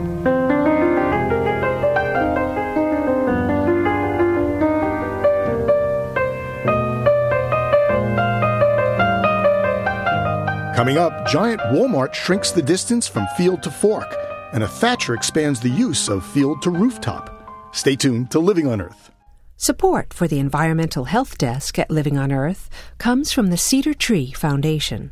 [10.82, 14.15] Coming up, giant Walmart shrinks the distance from field to fork,
[14.52, 17.70] and a Thatcher expands the use of field to rooftop.
[17.72, 19.12] Stay tuned to Living on Earth.
[19.58, 22.67] Support for the Environmental Health Desk at Living on Earth
[22.98, 25.12] comes from the Cedar Tree Foundation.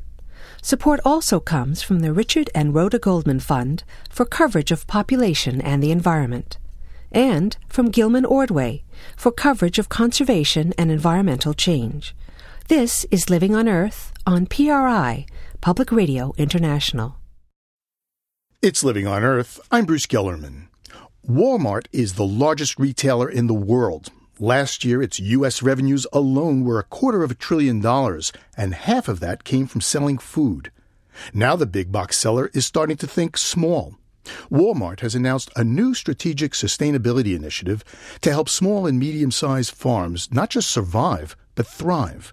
[0.64, 5.84] Support also comes from the Richard and Rhoda Goldman Fund for coverage of population and
[5.84, 6.58] the environment,
[7.12, 8.84] and from Gilman Ordway
[9.16, 12.16] for coverage of conservation and environmental change.
[12.70, 15.26] This is Living on Earth on PRI,
[15.62, 17.18] Public Radio International.
[18.62, 19.60] It's Living on Earth.
[19.70, 20.70] I'm Bruce Gellerman.
[21.28, 24.10] Walmart is the largest retailer in the world.
[24.40, 25.62] Last year, its U.S.
[25.62, 29.82] revenues alone were a quarter of a trillion dollars, and half of that came from
[29.82, 30.72] selling food.
[31.34, 33.96] Now the big box seller is starting to think small.
[34.50, 37.84] Walmart has announced a new strategic sustainability initiative
[38.22, 42.32] to help small and medium sized farms not just survive, but thrive.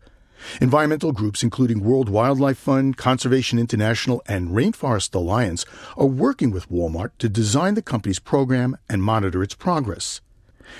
[0.61, 5.65] Environmental groups including World Wildlife Fund, Conservation International, and Rainforest Alliance
[5.97, 10.21] are working with Walmart to design the company's program and monitor its progress.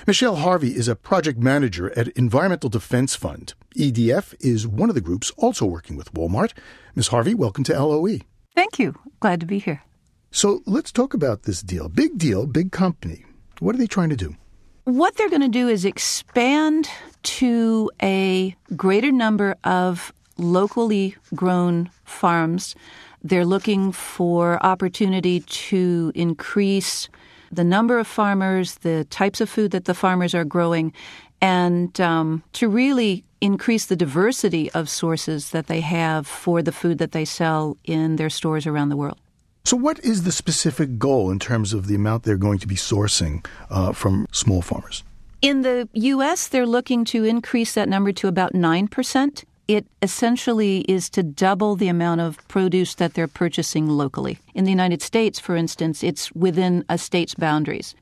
[0.05, 3.53] Michelle Harvey is a project manager at Environmental Defense Fund.
[3.77, 6.53] EDF is one of the groups also working with Walmart.
[6.95, 7.07] Ms.
[7.07, 8.19] Harvey, welcome to LOE.
[8.55, 8.95] Thank you.
[9.19, 9.83] Glad to be here.
[10.31, 11.89] So let's talk about this deal.
[11.89, 13.25] Big deal, big company.
[13.59, 14.35] What are they trying to do?
[14.87, 16.89] What they're going to do is expand
[17.23, 22.73] to a greater number of locally grown farms.
[23.21, 27.09] They're looking for opportunity to increase
[27.51, 30.93] the number of farmers, the types of food that the farmers are growing,
[31.41, 36.97] and um, to really increase the diversity of sources that they have for the food
[36.99, 39.19] that they sell in their stores around the world.
[39.67, 42.75] So, what is the specific goal in terms of the amount they're going to be
[42.75, 45.03] sourcing uh, from small farmers?
[45.41, 49.43] In the U.S., they're looking to increase that number to about 9%.
[49.67, 54.39] It essentially is to double the amount of produce that they're purchasing locally.
[54.55, 57.93] In the United States, for instance, it's within a state's boundaries.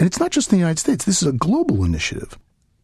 [0.00, 2.36] And it's not just the United States, this is a global initiative.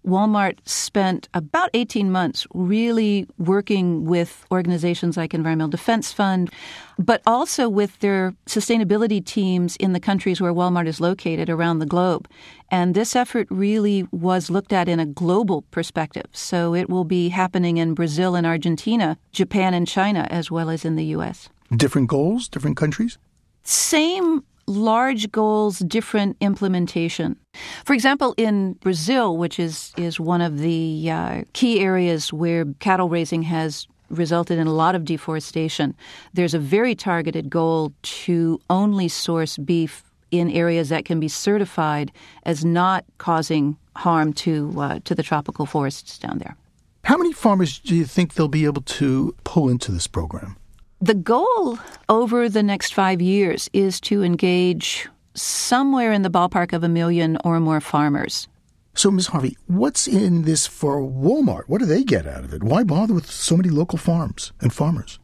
[0.06, 6.50] Walmart spent about 18 months really working with organizations like Environmental Defense Fund,
[6.98, 11.86] but also with their sustainability teams in the countries where Walmart is located around the
[11.86, 12.28] globe.
[12.70, 16.26] And this effort really was looked at in a global perspective.
[16.32, 20.84] So it will be happening in Brazil and Argentina, Japan and China, as well as
[20.84, 21.48] in the U.S.
[21.76, 23.18] Different goals, different countries?
[23.62, 27.36] Same large goals, different implementation.
[27.84, 33.08] For example, in Brazil, which is, is one of the uh, key areas where cattle
[33.08, 35.94] raising has resulted in a lot of deforestation,
[36.32, 42.12] there's a very targeted goal to only source beef in areas that can be certified
[42.44, 46.56] as not causing harm to uh, to the tropical forests down there.
[47.04, 50.56] How many farmers do you think they'll be able to pull into this program?
[51.02, 51.78] The goal
[52.10, 57.38] over the next five years is to engage somewhere in the ballpark of a million
[57.42, 58.48] or more farmers.
[58.94, 59.28] So, Ms.
[59.28, 61.62] Harvey, what's in this for Walmart?
[61.68, 62.62] What do they get out of it?
[62.62, 65.18] Why bother with so many local farms and farmers?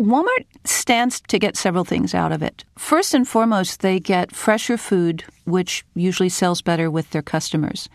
[0.00, 2.64] Walmart stands to get several things out of it.
[2.76, 7.88] First and foremost, they get fresher food, which usually sells better with their customers.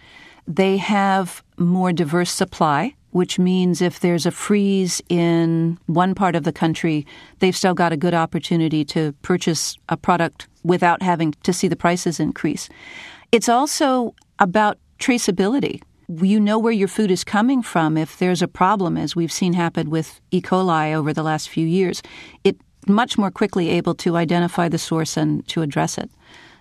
[0.48, 6.44] They have more diverse supply, which means if there's a freeze in one part of
[6.44, 7.08] the country,
[7.40, 11.78] they've still got a good opportunity to purchase a product without having to see the
[11.78, 12.68] prices increase.
[13.32, 15.82] It's also about traceability.
[16.10, 19.54] You know where your food is coming from if there's a problem, as we've seen
[19.54, 20.42] happen with E.
[20.42, 22.04] coli over the last few years.
[22.44, 26.10] It much more quickly able to identify the source and to address it.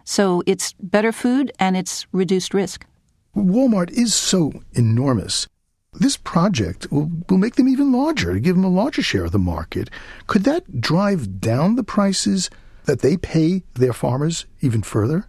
[0.04, 2.86] So it's better food and it's reduced risk.
[3.34, 5.48] Walmart is so enormous.
[5.94, 9.32] This project will, will make them even larger, to give them a larger share of
[9.32, 9.90] the market.
[10.26, 12.50] Could that drive down the prices
[12.84, 15.26] that they pay their farmers even further?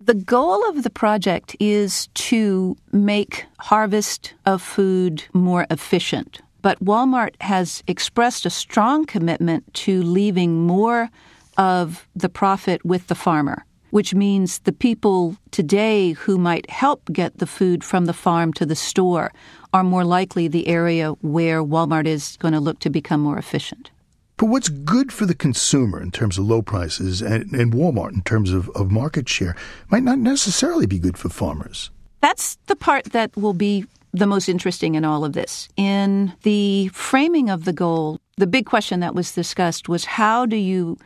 [0.00, 6.40] The goal of the project is to make harvest of food more efficient.
[6.62, 11.10] But Walmart has expressed a strong commitment to leaving more
[11.56, 17.38] of the profit with the farmer which means the people today who might help get
[17.38, 19.32] the food from the farm to the store
[19.74, 23.90] are more likely the area where Walmart is going to look to become more efficient.
[24.36, 28.22] But what's good for the consumer in terms of low prices and, and Walmart in
[28.22, 29.56] terms of, of market share
[29.90, 31.90] might not necessarily be good for farmers.
[32.20, 35.68] That's the part that will be the most interesting in all of this.
[35.76, 40.56] In the framing of the goal, the big question that was discussed was how do
[40.56, 40.96] you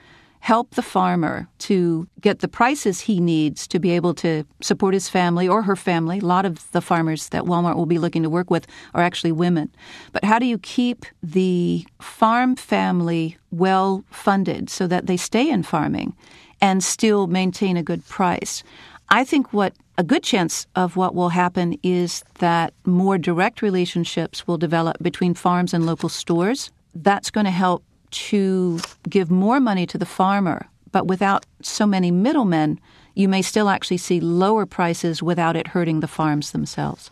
[0.41, 5.09] help the farmer to get the prices he needs to be able to support his
[5.09, 6.19] family or her family.
[6.19, 9.33] A lot of the farmers that Walmart will be looking to work with are actually
[9.33, 9.71] women.
[10.13, 15.63] But how do you keep the farm family well funded so that they stay in
[15.63, 16.15] farming
[16.61, 18.63] and still maintain a good price?
[19.11, 24.47] I think what a good chance of what will happen is that more direct relationships
[24.47, 26.71] will develop between farms and local stores.
[26.95, 32.11] That's going to help to give more money to the farmer, but without so many
[32.11, 32.81] middlemen,
[33.15, 37.11] you may still actually see lower prices without it hurting the farms themselves.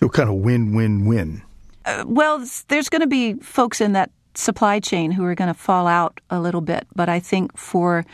[0.00, 1.42] So, kind of win win win.
[1.84, 5.58] Uh, well, there's going to be folks in that supply chain who are going to
[5.58, 8.04] fall out a little bit, but I think for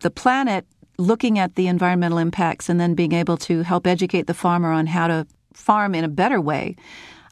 [0.00, 0.66] the planet,
[0.98, 4.86] looking at the environmental impacts and then being able to help educate the farmer on
[4.86, 6.76] how to farm in a better way,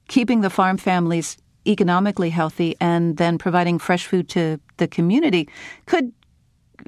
[0.09, 1.37] keeping the farm families
[1.69, 5.49] economically healthy and then providing fresh food to the community
[5.87, 6.13] could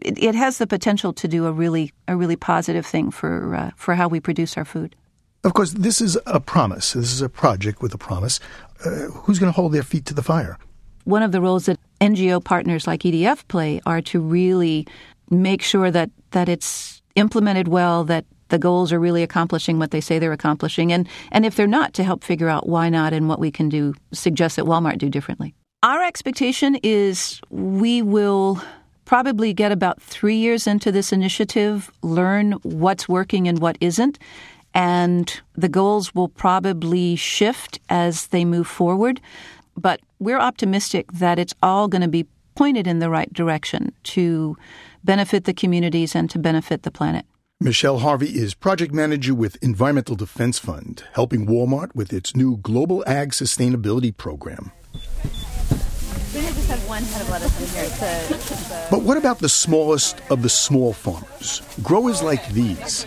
[0.03, 3.95] it, has the potential to do a really a really positive thing for uh, for
[3.95, 4.97] how we produce our food.
[5.43, 6.93] Of course, this is a promise.
[6.93, 8.41] This is a project with a promise.
[8.85, 10.59] Uh, who's going to hold their feet to the fire?
[11.05, 14.87] One of the roles that NGO partners like EDF play are to really
[15.31, 20.01] make sure that that it's implemented well, that the goals are really accomplishing what they
[20.01, 23.29] say they're accomplishing, and and if they're not, to help figure out why not and
[23.29, 25.55] what we can do suggest that Walmart do differently.
[25.83, 28.61] Our expectation is we will
[29.07, 34.19] probably get about three years into this initiative, learn what's working and what isn't,
[34.75, 39.21] and the goals will probably shift as they move forward.
[39.77, 44.57] But we're optimistic that it's all going to be pointed in the right direction to
[45.03, 47.25] benefit the communities and to benefit the planet.
[47.63, 53.05] Michelle Harvey is project manager with Environmental Defense Fund, helping Walmart with its new Global
[53.07, 54.73] Ag Sustainability Program.
[58.91, 61.61] But what about the smallest of the small farmers?
[61.83, 63.05] Growers like these.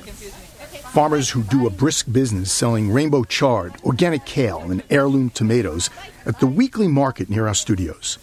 [0.92, 5.90] Farmers who do a brisk business selling rainbow chard, organic kale, and heirloom tomatoes
[6.28, 8.20] at the weekly market near our studios.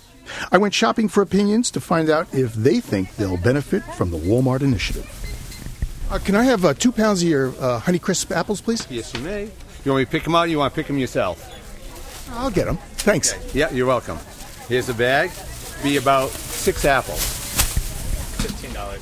[0.53, 4.19] I went shopping for opinions to find out if they think they'll benefit from the
[4.19, 5.20] Walmart initiative.
[6.11, 8.85] Uh, can I have uh, two pounds of your uh, Honeycrisp apples, please?
[8.91, 9.45] Yes, you may.
[9.85, 10.47] You want me to pick them out?
[10.47, 11.57] Or you want to pick them yourself?
[12.33, 12.79] I'll get them.
[12.97, 13.33] Thanks.
[13.33, 13.61] Okay.
[13.61, 14.19] Yeah, you're welcome.
[14.69, 15.31] Here's a bag.
[15.85, 17.23] Be about six apples.
[18.43, 19.01] Fifteen dollars.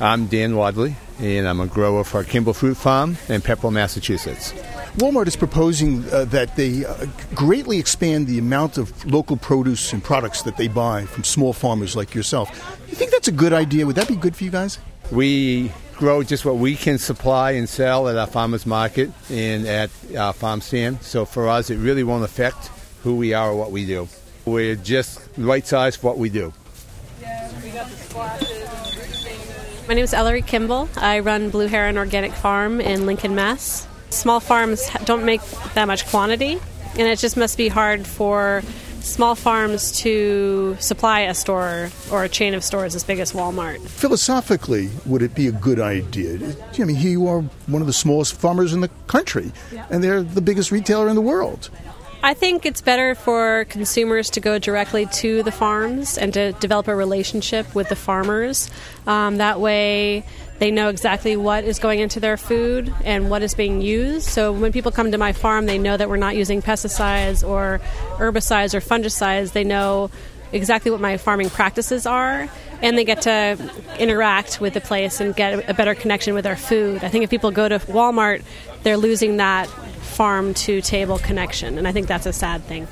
[0.00, 4.52] I'm Dan Wadley, and I'm a grower for Kimball Fruit Farm in Pepperell, Massachusetts.
[4.98, 10.02] Walmart is proposing uh, that they uh, greatly expand the amount of local produce and
[10.04, 12.48] products that they buy from small farmers like yourself.
[12.88, 13.86] You think that's a good idea?
[13.86, 14.78] Would that be good for you guys?
[15.10, 19.90] We grow just what we can supply and sell at our farmers market and at
[20.16, 21.02] our farm stand.
[21.02, 22.68] So for us, it really won't affect
[23.02, 24.08] who we are or what we do.
[24.44, 26.52] We're just right size for what we do.
[29.88, 30.88] My name is Ellery Kimball.
[30.96, 33.86] I run Blue Heron Organic Farm in Lincoln, Mass.
[34.10, 35.40] Small farms don't make
[35.74, 36.58] that much quantity,
[36.92, 38.62] and it just must be hard for
[39.06, 43.80] small farms to supply a store or a chain of stores as big as Walmart.
[43.88, 46.54] Philosophically, would it be a good idea?
[46.78, 49.52] I mean, here you are one of the smallest farmers in the country,
[49.90, 51.70] and they're the biggest retailer in the world.
[52.22, 56.88] I think it's better for consumers to go directly to the farms and to develop
[56.88, 58.68] a relationship with the farmers.
[59.06, 60.24] Um, that way,
[60.58, 64.26] they know exactly what is going into their food and what is being used.
[64.26, 67.80] So when people come to my farm, they know that we're not using pesticides or
[68.16, 69.52] herbicides or fungicides.
[69.52, 70.10] They know
[70.56, 72.48] exactly what my farming practices are,
[72.82, 73.58] and they get to
[73.98, 77.04] interact with the place and get a better connection with their food.
[77.04, 78.42] I think if people go to Walmart,
[78.82, 82.88] they're losing that farm to table connection, and I think that's a sad thing.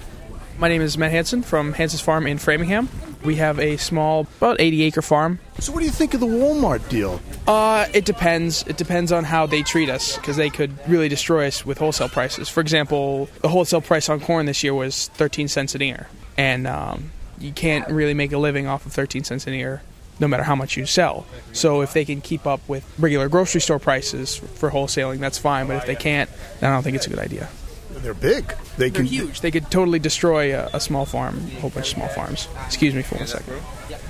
[0.56, 2.88] My name is Matt Hanson from Hanson's Farm in Framingham.
[3.24, 5.40] We have a small, about 80 acre farm.
[5.58, 7.20] So, what do you think of the Walmart deal?
[7.48, 8.62] Uh, it depends.
[8.68, 12.08] It depends on how they treat us because they could really destroy us with wholesale
[12.08, 12.48] prices.
[12.48, 16.06] For example, the wholesale price on corn this year was 13 cents an ear,
[16.36, 17.10] and um,
[17.40, 19.82] you can't really make a living off of 13 cents an ear
[20.20, 21.26] no matter how much you sell.
[21.52, 25.66] So if they can keep up with regular grocery store prices for wholesaling, that's fine.
[25.66, 26.30] But if they can't,
[26.60, 27.48] then I don't think it's a good idea.
[27.90, 28.48] They're big.
[28.76, 29.40] They They're can huge.
[29.40, 32.48] They could totally destroy a, a small farm, a whole bunch of small farms.
[32.66, 33.58] Excuse me for one second.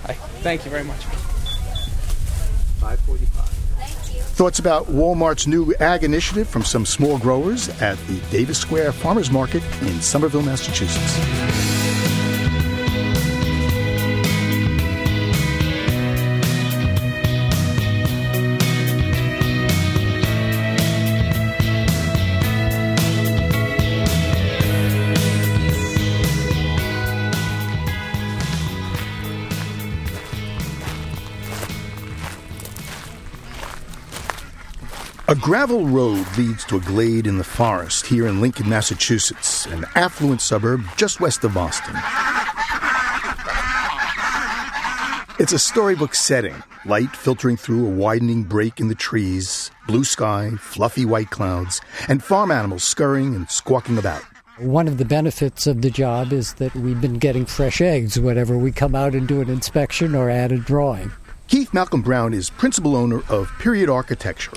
[0.07, 0.15] Hi.
[0.43, 1.05] Thank you very much.
[2.81, 3.49] 545.
[4.35, 9.31] Thoughts about Walmart's new ag initiative from some small growers at the Davis Square Farmers
[9.31, 11.84] Market in Somerville, Massachusetts.
[35.27, 39.87] A gravel road leads to a glade in the forest here in Lincoln, Massachusetts, an
[39.95, 41.95] affluent suburb just west of Boston.
[45.39, 50.51] It's a storybook setting, light filtering through a widening break in the trees, blue sky,
[50.61, 54.23] fluffy white clouds, and farm animals scurrying and squawking about.
[54.59, 58.59] One of the benefits of the job is that we've been getting fresh eggs whenever
[58.59, 61.13] we come out and do an inspection or add a drawing.
[61.49, 64.53] Keith Malcolm Brown is principal owner of Period Architecture.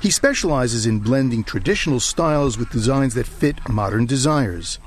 [0.00, 4.78] He specializes in blending traditional styles with designs that fit modern desires.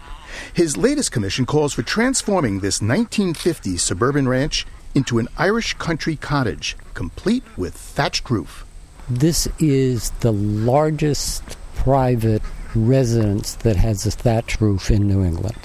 [0.53, 4.65] His latest commission calls for transforming this 1950s suburban ranch
[4.95, 8.65] into an Irish country cottage, complete with thatched roof.
[9.09, 12.41] This is the largest private
[12.75, 15.57] residence that has a thatched roof in New England.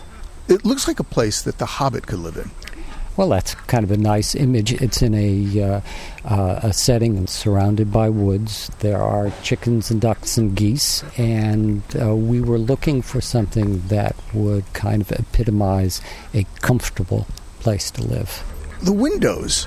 [0.48, 2.50] It looks like a place that the Hobbit could live in.
[3.16, 4.74] Well, that's kind of a nice image.
[4.74, 5.80] It's in a, uh,
[6.24, 8.70] uh, a setting surrounded by woods.
[8.80, 14.14] There are chickens and ducks and geese, and uh, we were looking for something that
[14.34, 16.02] would kind of epitomize
[16.34, 17.26] a comfortable
[17.60, 18.44] place to live.
[18.82, 19.66] The windows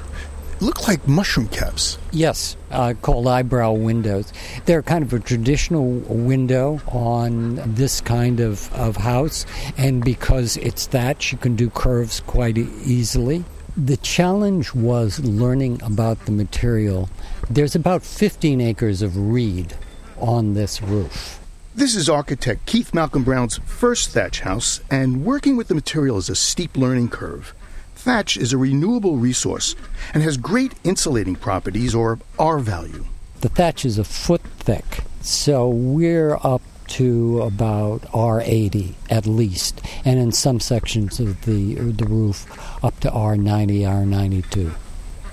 [0.60, 1.98] look like mushroom caps.
[2.12, 4.32] Yes, uh, called eyebrow windows.
[4.66, 9.46] They're kind of a traditional window on this kind of, of house,
[9.78, 13.44] and because it's thatch, you can do curves quite easily.
[13.78, 17.10] The challenge was learning about the material.
[17.50, 19.76] There's about 15 acres of reed
[20.20, 21.40] on this roof.
[21.76, 26.30] This is architect Keith Malcolm Brown's first thatch house, and working with the material is
[26.30, 27.54] a steep learning curve.
[28.00, 29.76] Thatch is a renewable resource
[30.14, 33.06] and has great insulating properties or R value.
[33.42, 36.62] The thatch is a foot thick, so we're up
[37.00, 42.48] to about R80 at least, and in some sections of the the roof
[42.82, 44.74] up to R90, R92.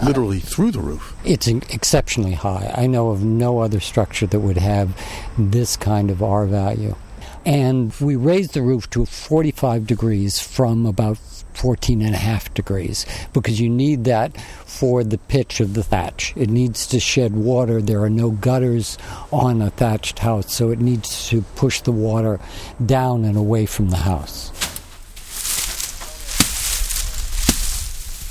[0.04, 1.16] Literally through the roof.
[1.24, 2.74] It's exceptionally high.
[2.76, 5.00] I know of no other structure that would have
[5.38, 6.96] this kind of R value.
[7.46, 11.18] And we raised the roof to 45 degrees from about
[11.56, 16.32] 14 and a half degrees because you need that for the pitch of the thatch.
[16.36, 17.80] It needs to shed water.
[17.80, 18.98] There are no gutters
[19.32, 22.40] on a thatched house, so it needs to push the water
[22.84, 24.52] down and away from the house.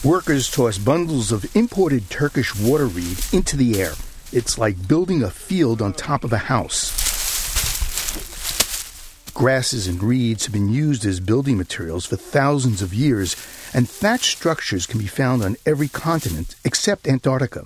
[0.05, 3.93] Workers toss bundles of imported Turkish water reed into the air.
[4.31, 7.04] It's like building a field on top of a house.
[9.35, 13.35] Grasses and reeds have been used as building materials for thousands of years,
[13.73, 17.65] and thatched structures can be found on every continent except Antarctica.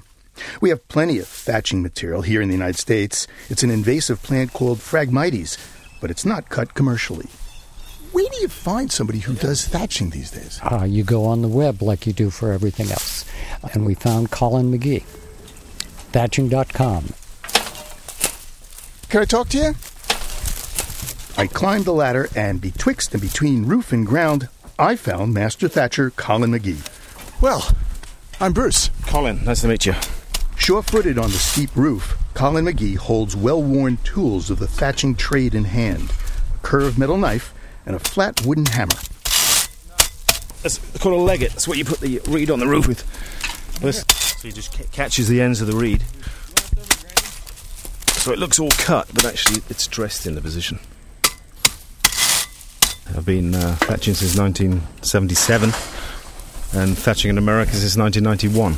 [0.62, 3.28] We have plenty of thatching material here in the United States.
[3.52, 5.60] It's an invasive plant called Phragmites,
[6.02, 7.28] but it's not cut commercially.
[8.14, 10.60] Where do you find somebody who does thatching these days?
[10.64, 13.26] Uh, you go on the web like you do for everything else.
[13.76, 15.04] And we found Colin McGee.
[16.14, 17.14] Thatching.com.
[19.10, 19.76] Can I talk to you?
[21.40, 26.10] I climbed the ladder, and betwixt and between roof and ground, I found Master Thatcher
[26.10, 27.42] Colin McGee.
[27.42, 27.66] Well,
[28.42, 28.90] I'm Bruce.
[29.08, 29.94] Colin, nice to meet you.
[30.58, 35.16] Sure footed on the steep roof, Colin McGee holds well worn tools of the thatching
[35.16, 36.12] trade in hand
[36.54, 37.54] a curved metal knife
[37.86, 38.98] and a flat wooden hammer.
[40.62, 41.52] That's called a legget.
[41.52, 43.80] That's what you put the reed on the roof with.
[43.80, 46.04] This, so he just ca- catches the ends of the reed.
[48.20, 50.80] So it looks all cut, but actually it's dressed in the position.
[53.20, 55.74] I've been uh, thatching since 1977
[56.80, 58.76] and thatching in America since 1991.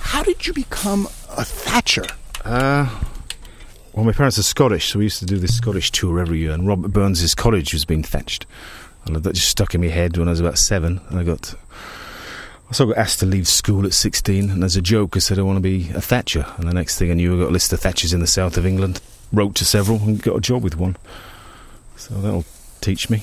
[0.00, 2.06] How did you become a thatcher?
[2.44, 2.90] Uh,
[3.92, 6.50] well, my parents are Scottish, so we used to do this Scottish tour every year,
[6.50, 8.46] and Robert Burns' cottage was being thatched.
[9.04, 11.54] And that just stuck in my head when I was about seven, and I got.
[12.68, 15.20] I sort of got asked to leave school at 16, and as a joke, I
[15.20, 16.52] said I want to be a thatcher.
[16.56, 18.56] And the next thing I knew, I got a list of thatchers in the south
[18.56, 19.00] of England,
[19.32, 20.96] wrote to several, and got a job with one.
[21.94, 22.44] So that'll
[22.80, 23.22] teach me.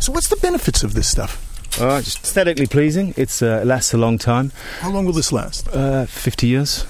[0.00, 1.44] So, what's the benefits of this stuff?
[1.80, 3.14] Uh, just aesthetically pleasing.
[3.16, 4.52] It's uh, it lasts a long time.
[4.80, 5.68] How long will this last?
[5.68, 6.86] Uh, Fifty years.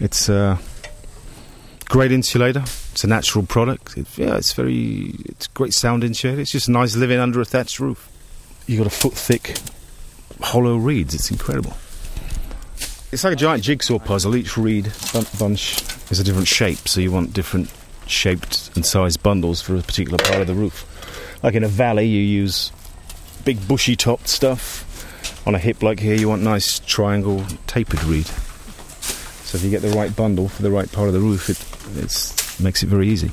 [0.00, 0.58] It's uh,
[1.86, 2.62] great insulator.
[2.92, 3.96] It's a natural product.
[3.96, 5.14] It, yeah, it's very.
[5.26, 6.40] It's great sound insulator.
[6.40, 8.08] It's just nice living under a thatched roof.
[8.66, 9.58] You got a foot thick
[10.40, 11.14] hollow reeds.
[11.14, 11.74] It's incredible.
[13.10, 14.36] It's like a giant jigsaw puzzle.
[14.36, 14.92] Each reed
[15.38, 17.70] bunch is a different shape, so you want different
[18.10, 20.86] shaped and sized bundles for a particular part of the roof.
[21.42, 22.72] Like in a valley, you use
[23.44, 24.84] big bushy topped stuff.
[25.46, 28.26] On a hip like here, you want nice triangle tapered reed.
[28.26, 32.02] So if you get the right bundle for the right part of the roof, it
[32.02, 33.30] it's, makes it very easy.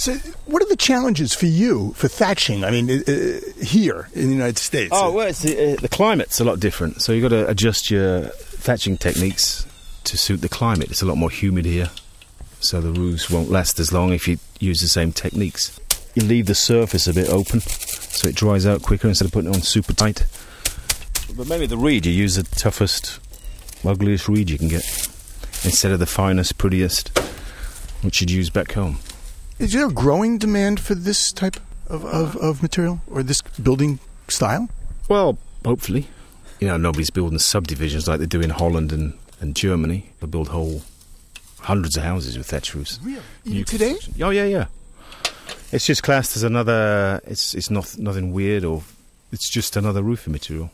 [0.00, 0.14] So,
[0.46, 2.64] what are the challenges for you for thatching?
[2.64, 4.92] I mean, uh, uh, here in the United States.
[4.94, 8.22] Oh well, the, uh, the climate's a lot different, so you've got to adjust your
[8.22, 9.66] thatching techniques
[10.04, 10.90] to suit the climate.
[10.90, 11.90] It's a lot more humid here,
[12.60, 15.80] so the roofs won't last as long if you use the same techniques.
[16.14, 19.50] You leave the surface a bit open, so it dries out quicker instead of putting
[19.50, 20.26] it on super tight.
[21.36, 23.20] But maybe the reed, you use the toughest,
[23.84, 24.84] ugliest reed you can get
[25.64, 27.16] instead of the finest, prettiest,
[28.02, 28.98] which you'd use back home.
[29.58, 31.56] Is there a growing demand for this type
[31.86, 33.98] of, of, of material or this building
[34.28, 34.68] style?
[35.08, 36.08] Well, hopefully.
[36.60, 40.10] You know, nobody's building subdivisions like they do in Holland and, and Germany.
[40.20, 40.82] They build whole
[41.62, 42.98] hundreds of houses with thatch roofs.
[43.02, 43.22] Really?
[43.44, 43.96] Even today?
[44.20, 44.66] Oh yeah, yeah.
[45.72, 47.20] It's just classed as another.
[47.24, 48.82] It's it's not nothing weird or.
[49.32, 50.72] It's just another roofing material.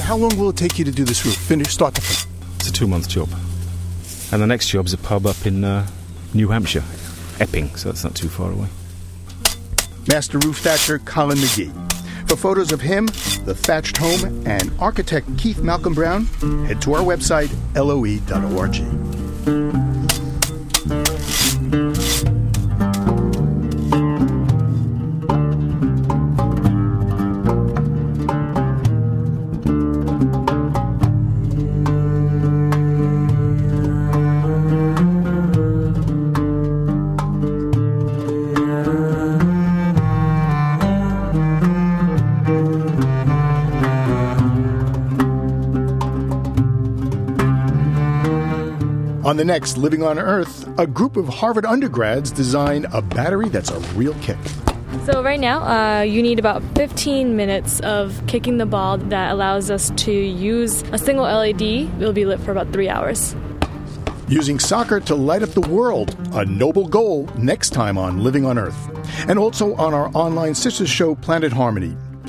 [0.00, 1.36] How long will it take you to do this roof?
[1.36, 2.26] Finish, start to finish?
[2.56, 3.28] It's a two month job.
[4.32, 5.86] And the next job's a pub up in uh,
[6.34, 6.82] New Hampshire,
[7.38, 8.66] Epping, so that's not too far away.
[10.08, 11.72] Master roof thatcher Colin McGee.
[12.26, 13.06] For photos of him,
[13.44, 16.26] the thatched home, and architect Keith Malcolm Brown,
[16.66, 19.93] head to our website, loe.org.
[49.24, 53.70] On the next Living on Earth, a group of Harvard undergrads design a battery that's
[53.70, 54.36] a real kick.
[55.06, 59.70] So right now, uh, you need about 15 minutes of kicking the ball that allows
[59.70, 61.62] us to use a single LED.
[61.62, 63.34] It'll be lit for about three hours.
[64.28, 68.58] Using soccer to light up the world, a noble goal next time on Living on
[68.58, 68.76] Earth.
[69.26, 71.96] And also on our online sister show, Planet Harmony.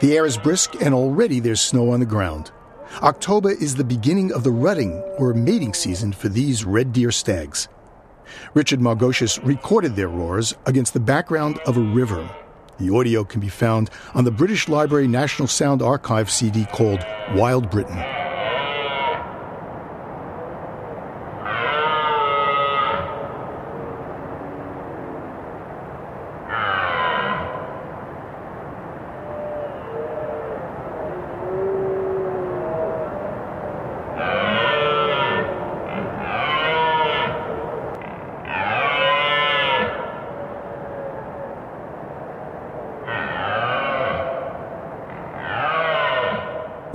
[0.00, 2.50] The air is brisk and already there's snow on the ground.
[3.02, 7.68] October is the beginning of the rutting or mating season for these red deer stags.
[8.54, 12.28] Richard Margoschis recorded their roars against the background of a river.
[12.78, 17.04] The audio can be found on the British Library National Sound Archive CD called
[17.34, 17.98] Wild Britain.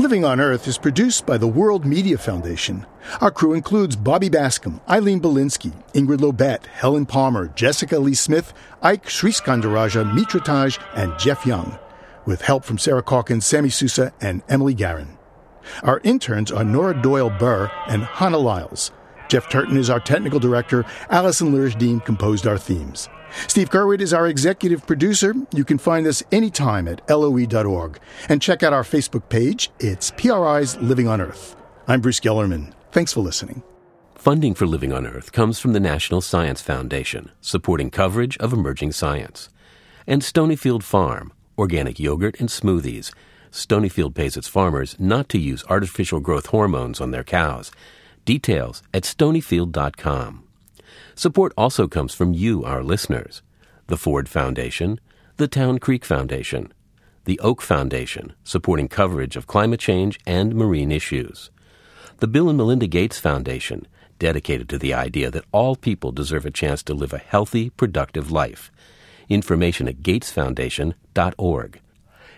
[0.06, 2.86] Living on Earth is produced by the World Media Foundation.
[3.22, 8.54] Our crew includes Bobby Bascomb, Eileen Bolinsky, Ingrid Lobet, Helen Palmer, Jessica Lee Smith,
[8.84, 11.80] Ike Sriskandarajah, Mitra Taj, and Jeff Young,
[12.24, 15.18] with help from Sarah Calkins, Sammy Sousa, and Emily Garin.
[15.82, 18.92] Our interns are Nora Doyle Burr and Hannah Lyles.
[19.28, 20.86] Jeff Turton is our technical director.
[21.10, 23.10] Allison Lirish Dean composed our themes.
[23.48, 25.34] Steve Curwood is our executive producer.
[25.54, 28.00] You can find us anytime at loe.org.
[28.30, 29.70] And check out our Facebook page.
[29.80, 31.56] It's PRI's Living on Earth.
[31.88, 32.74] I'm Bruce Gellerman.
[32.92, 33.64] Thanks for listening.
[34.16, 38.94] Funding for Living on Earth comes from the National Science Foundation, supporting coverage of emerging
[38.94, 39.50] science.
[40.08, 43.14] And Stonyfield Farm, organic yogurt and smoothies.
[43.52, 47.72] Stonyfield pays its farmers not to use artificial growth hormones on their cows.
[48.26, 50.45] Details at stonyfield.com.
[51.18, 53.42] Support also comes from you, our listeners.
[53.88, 55.00] The Ford Foundation,
[55.38, 56.74] the Town Creek Foundation,
[57.24, 61.52] the Oak Foundation, supporting coverage of climate change and marine issues.
[62.18, 63.88] The Bill and Melinda Gates Foundation,
[64.20, 68.30] dedicated to the idea that all people deserve a chance to live a healthy, productive
[68.30, 68.70] life.
[69.30, 71.80] Information at gatesfoundation.org.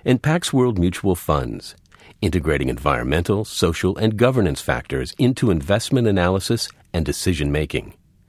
[0.05, 1.75] And Pax World Mutual Funds,
[2.21, 7.95] integrating environmental, social, and governance factors into investment analysis and decision making.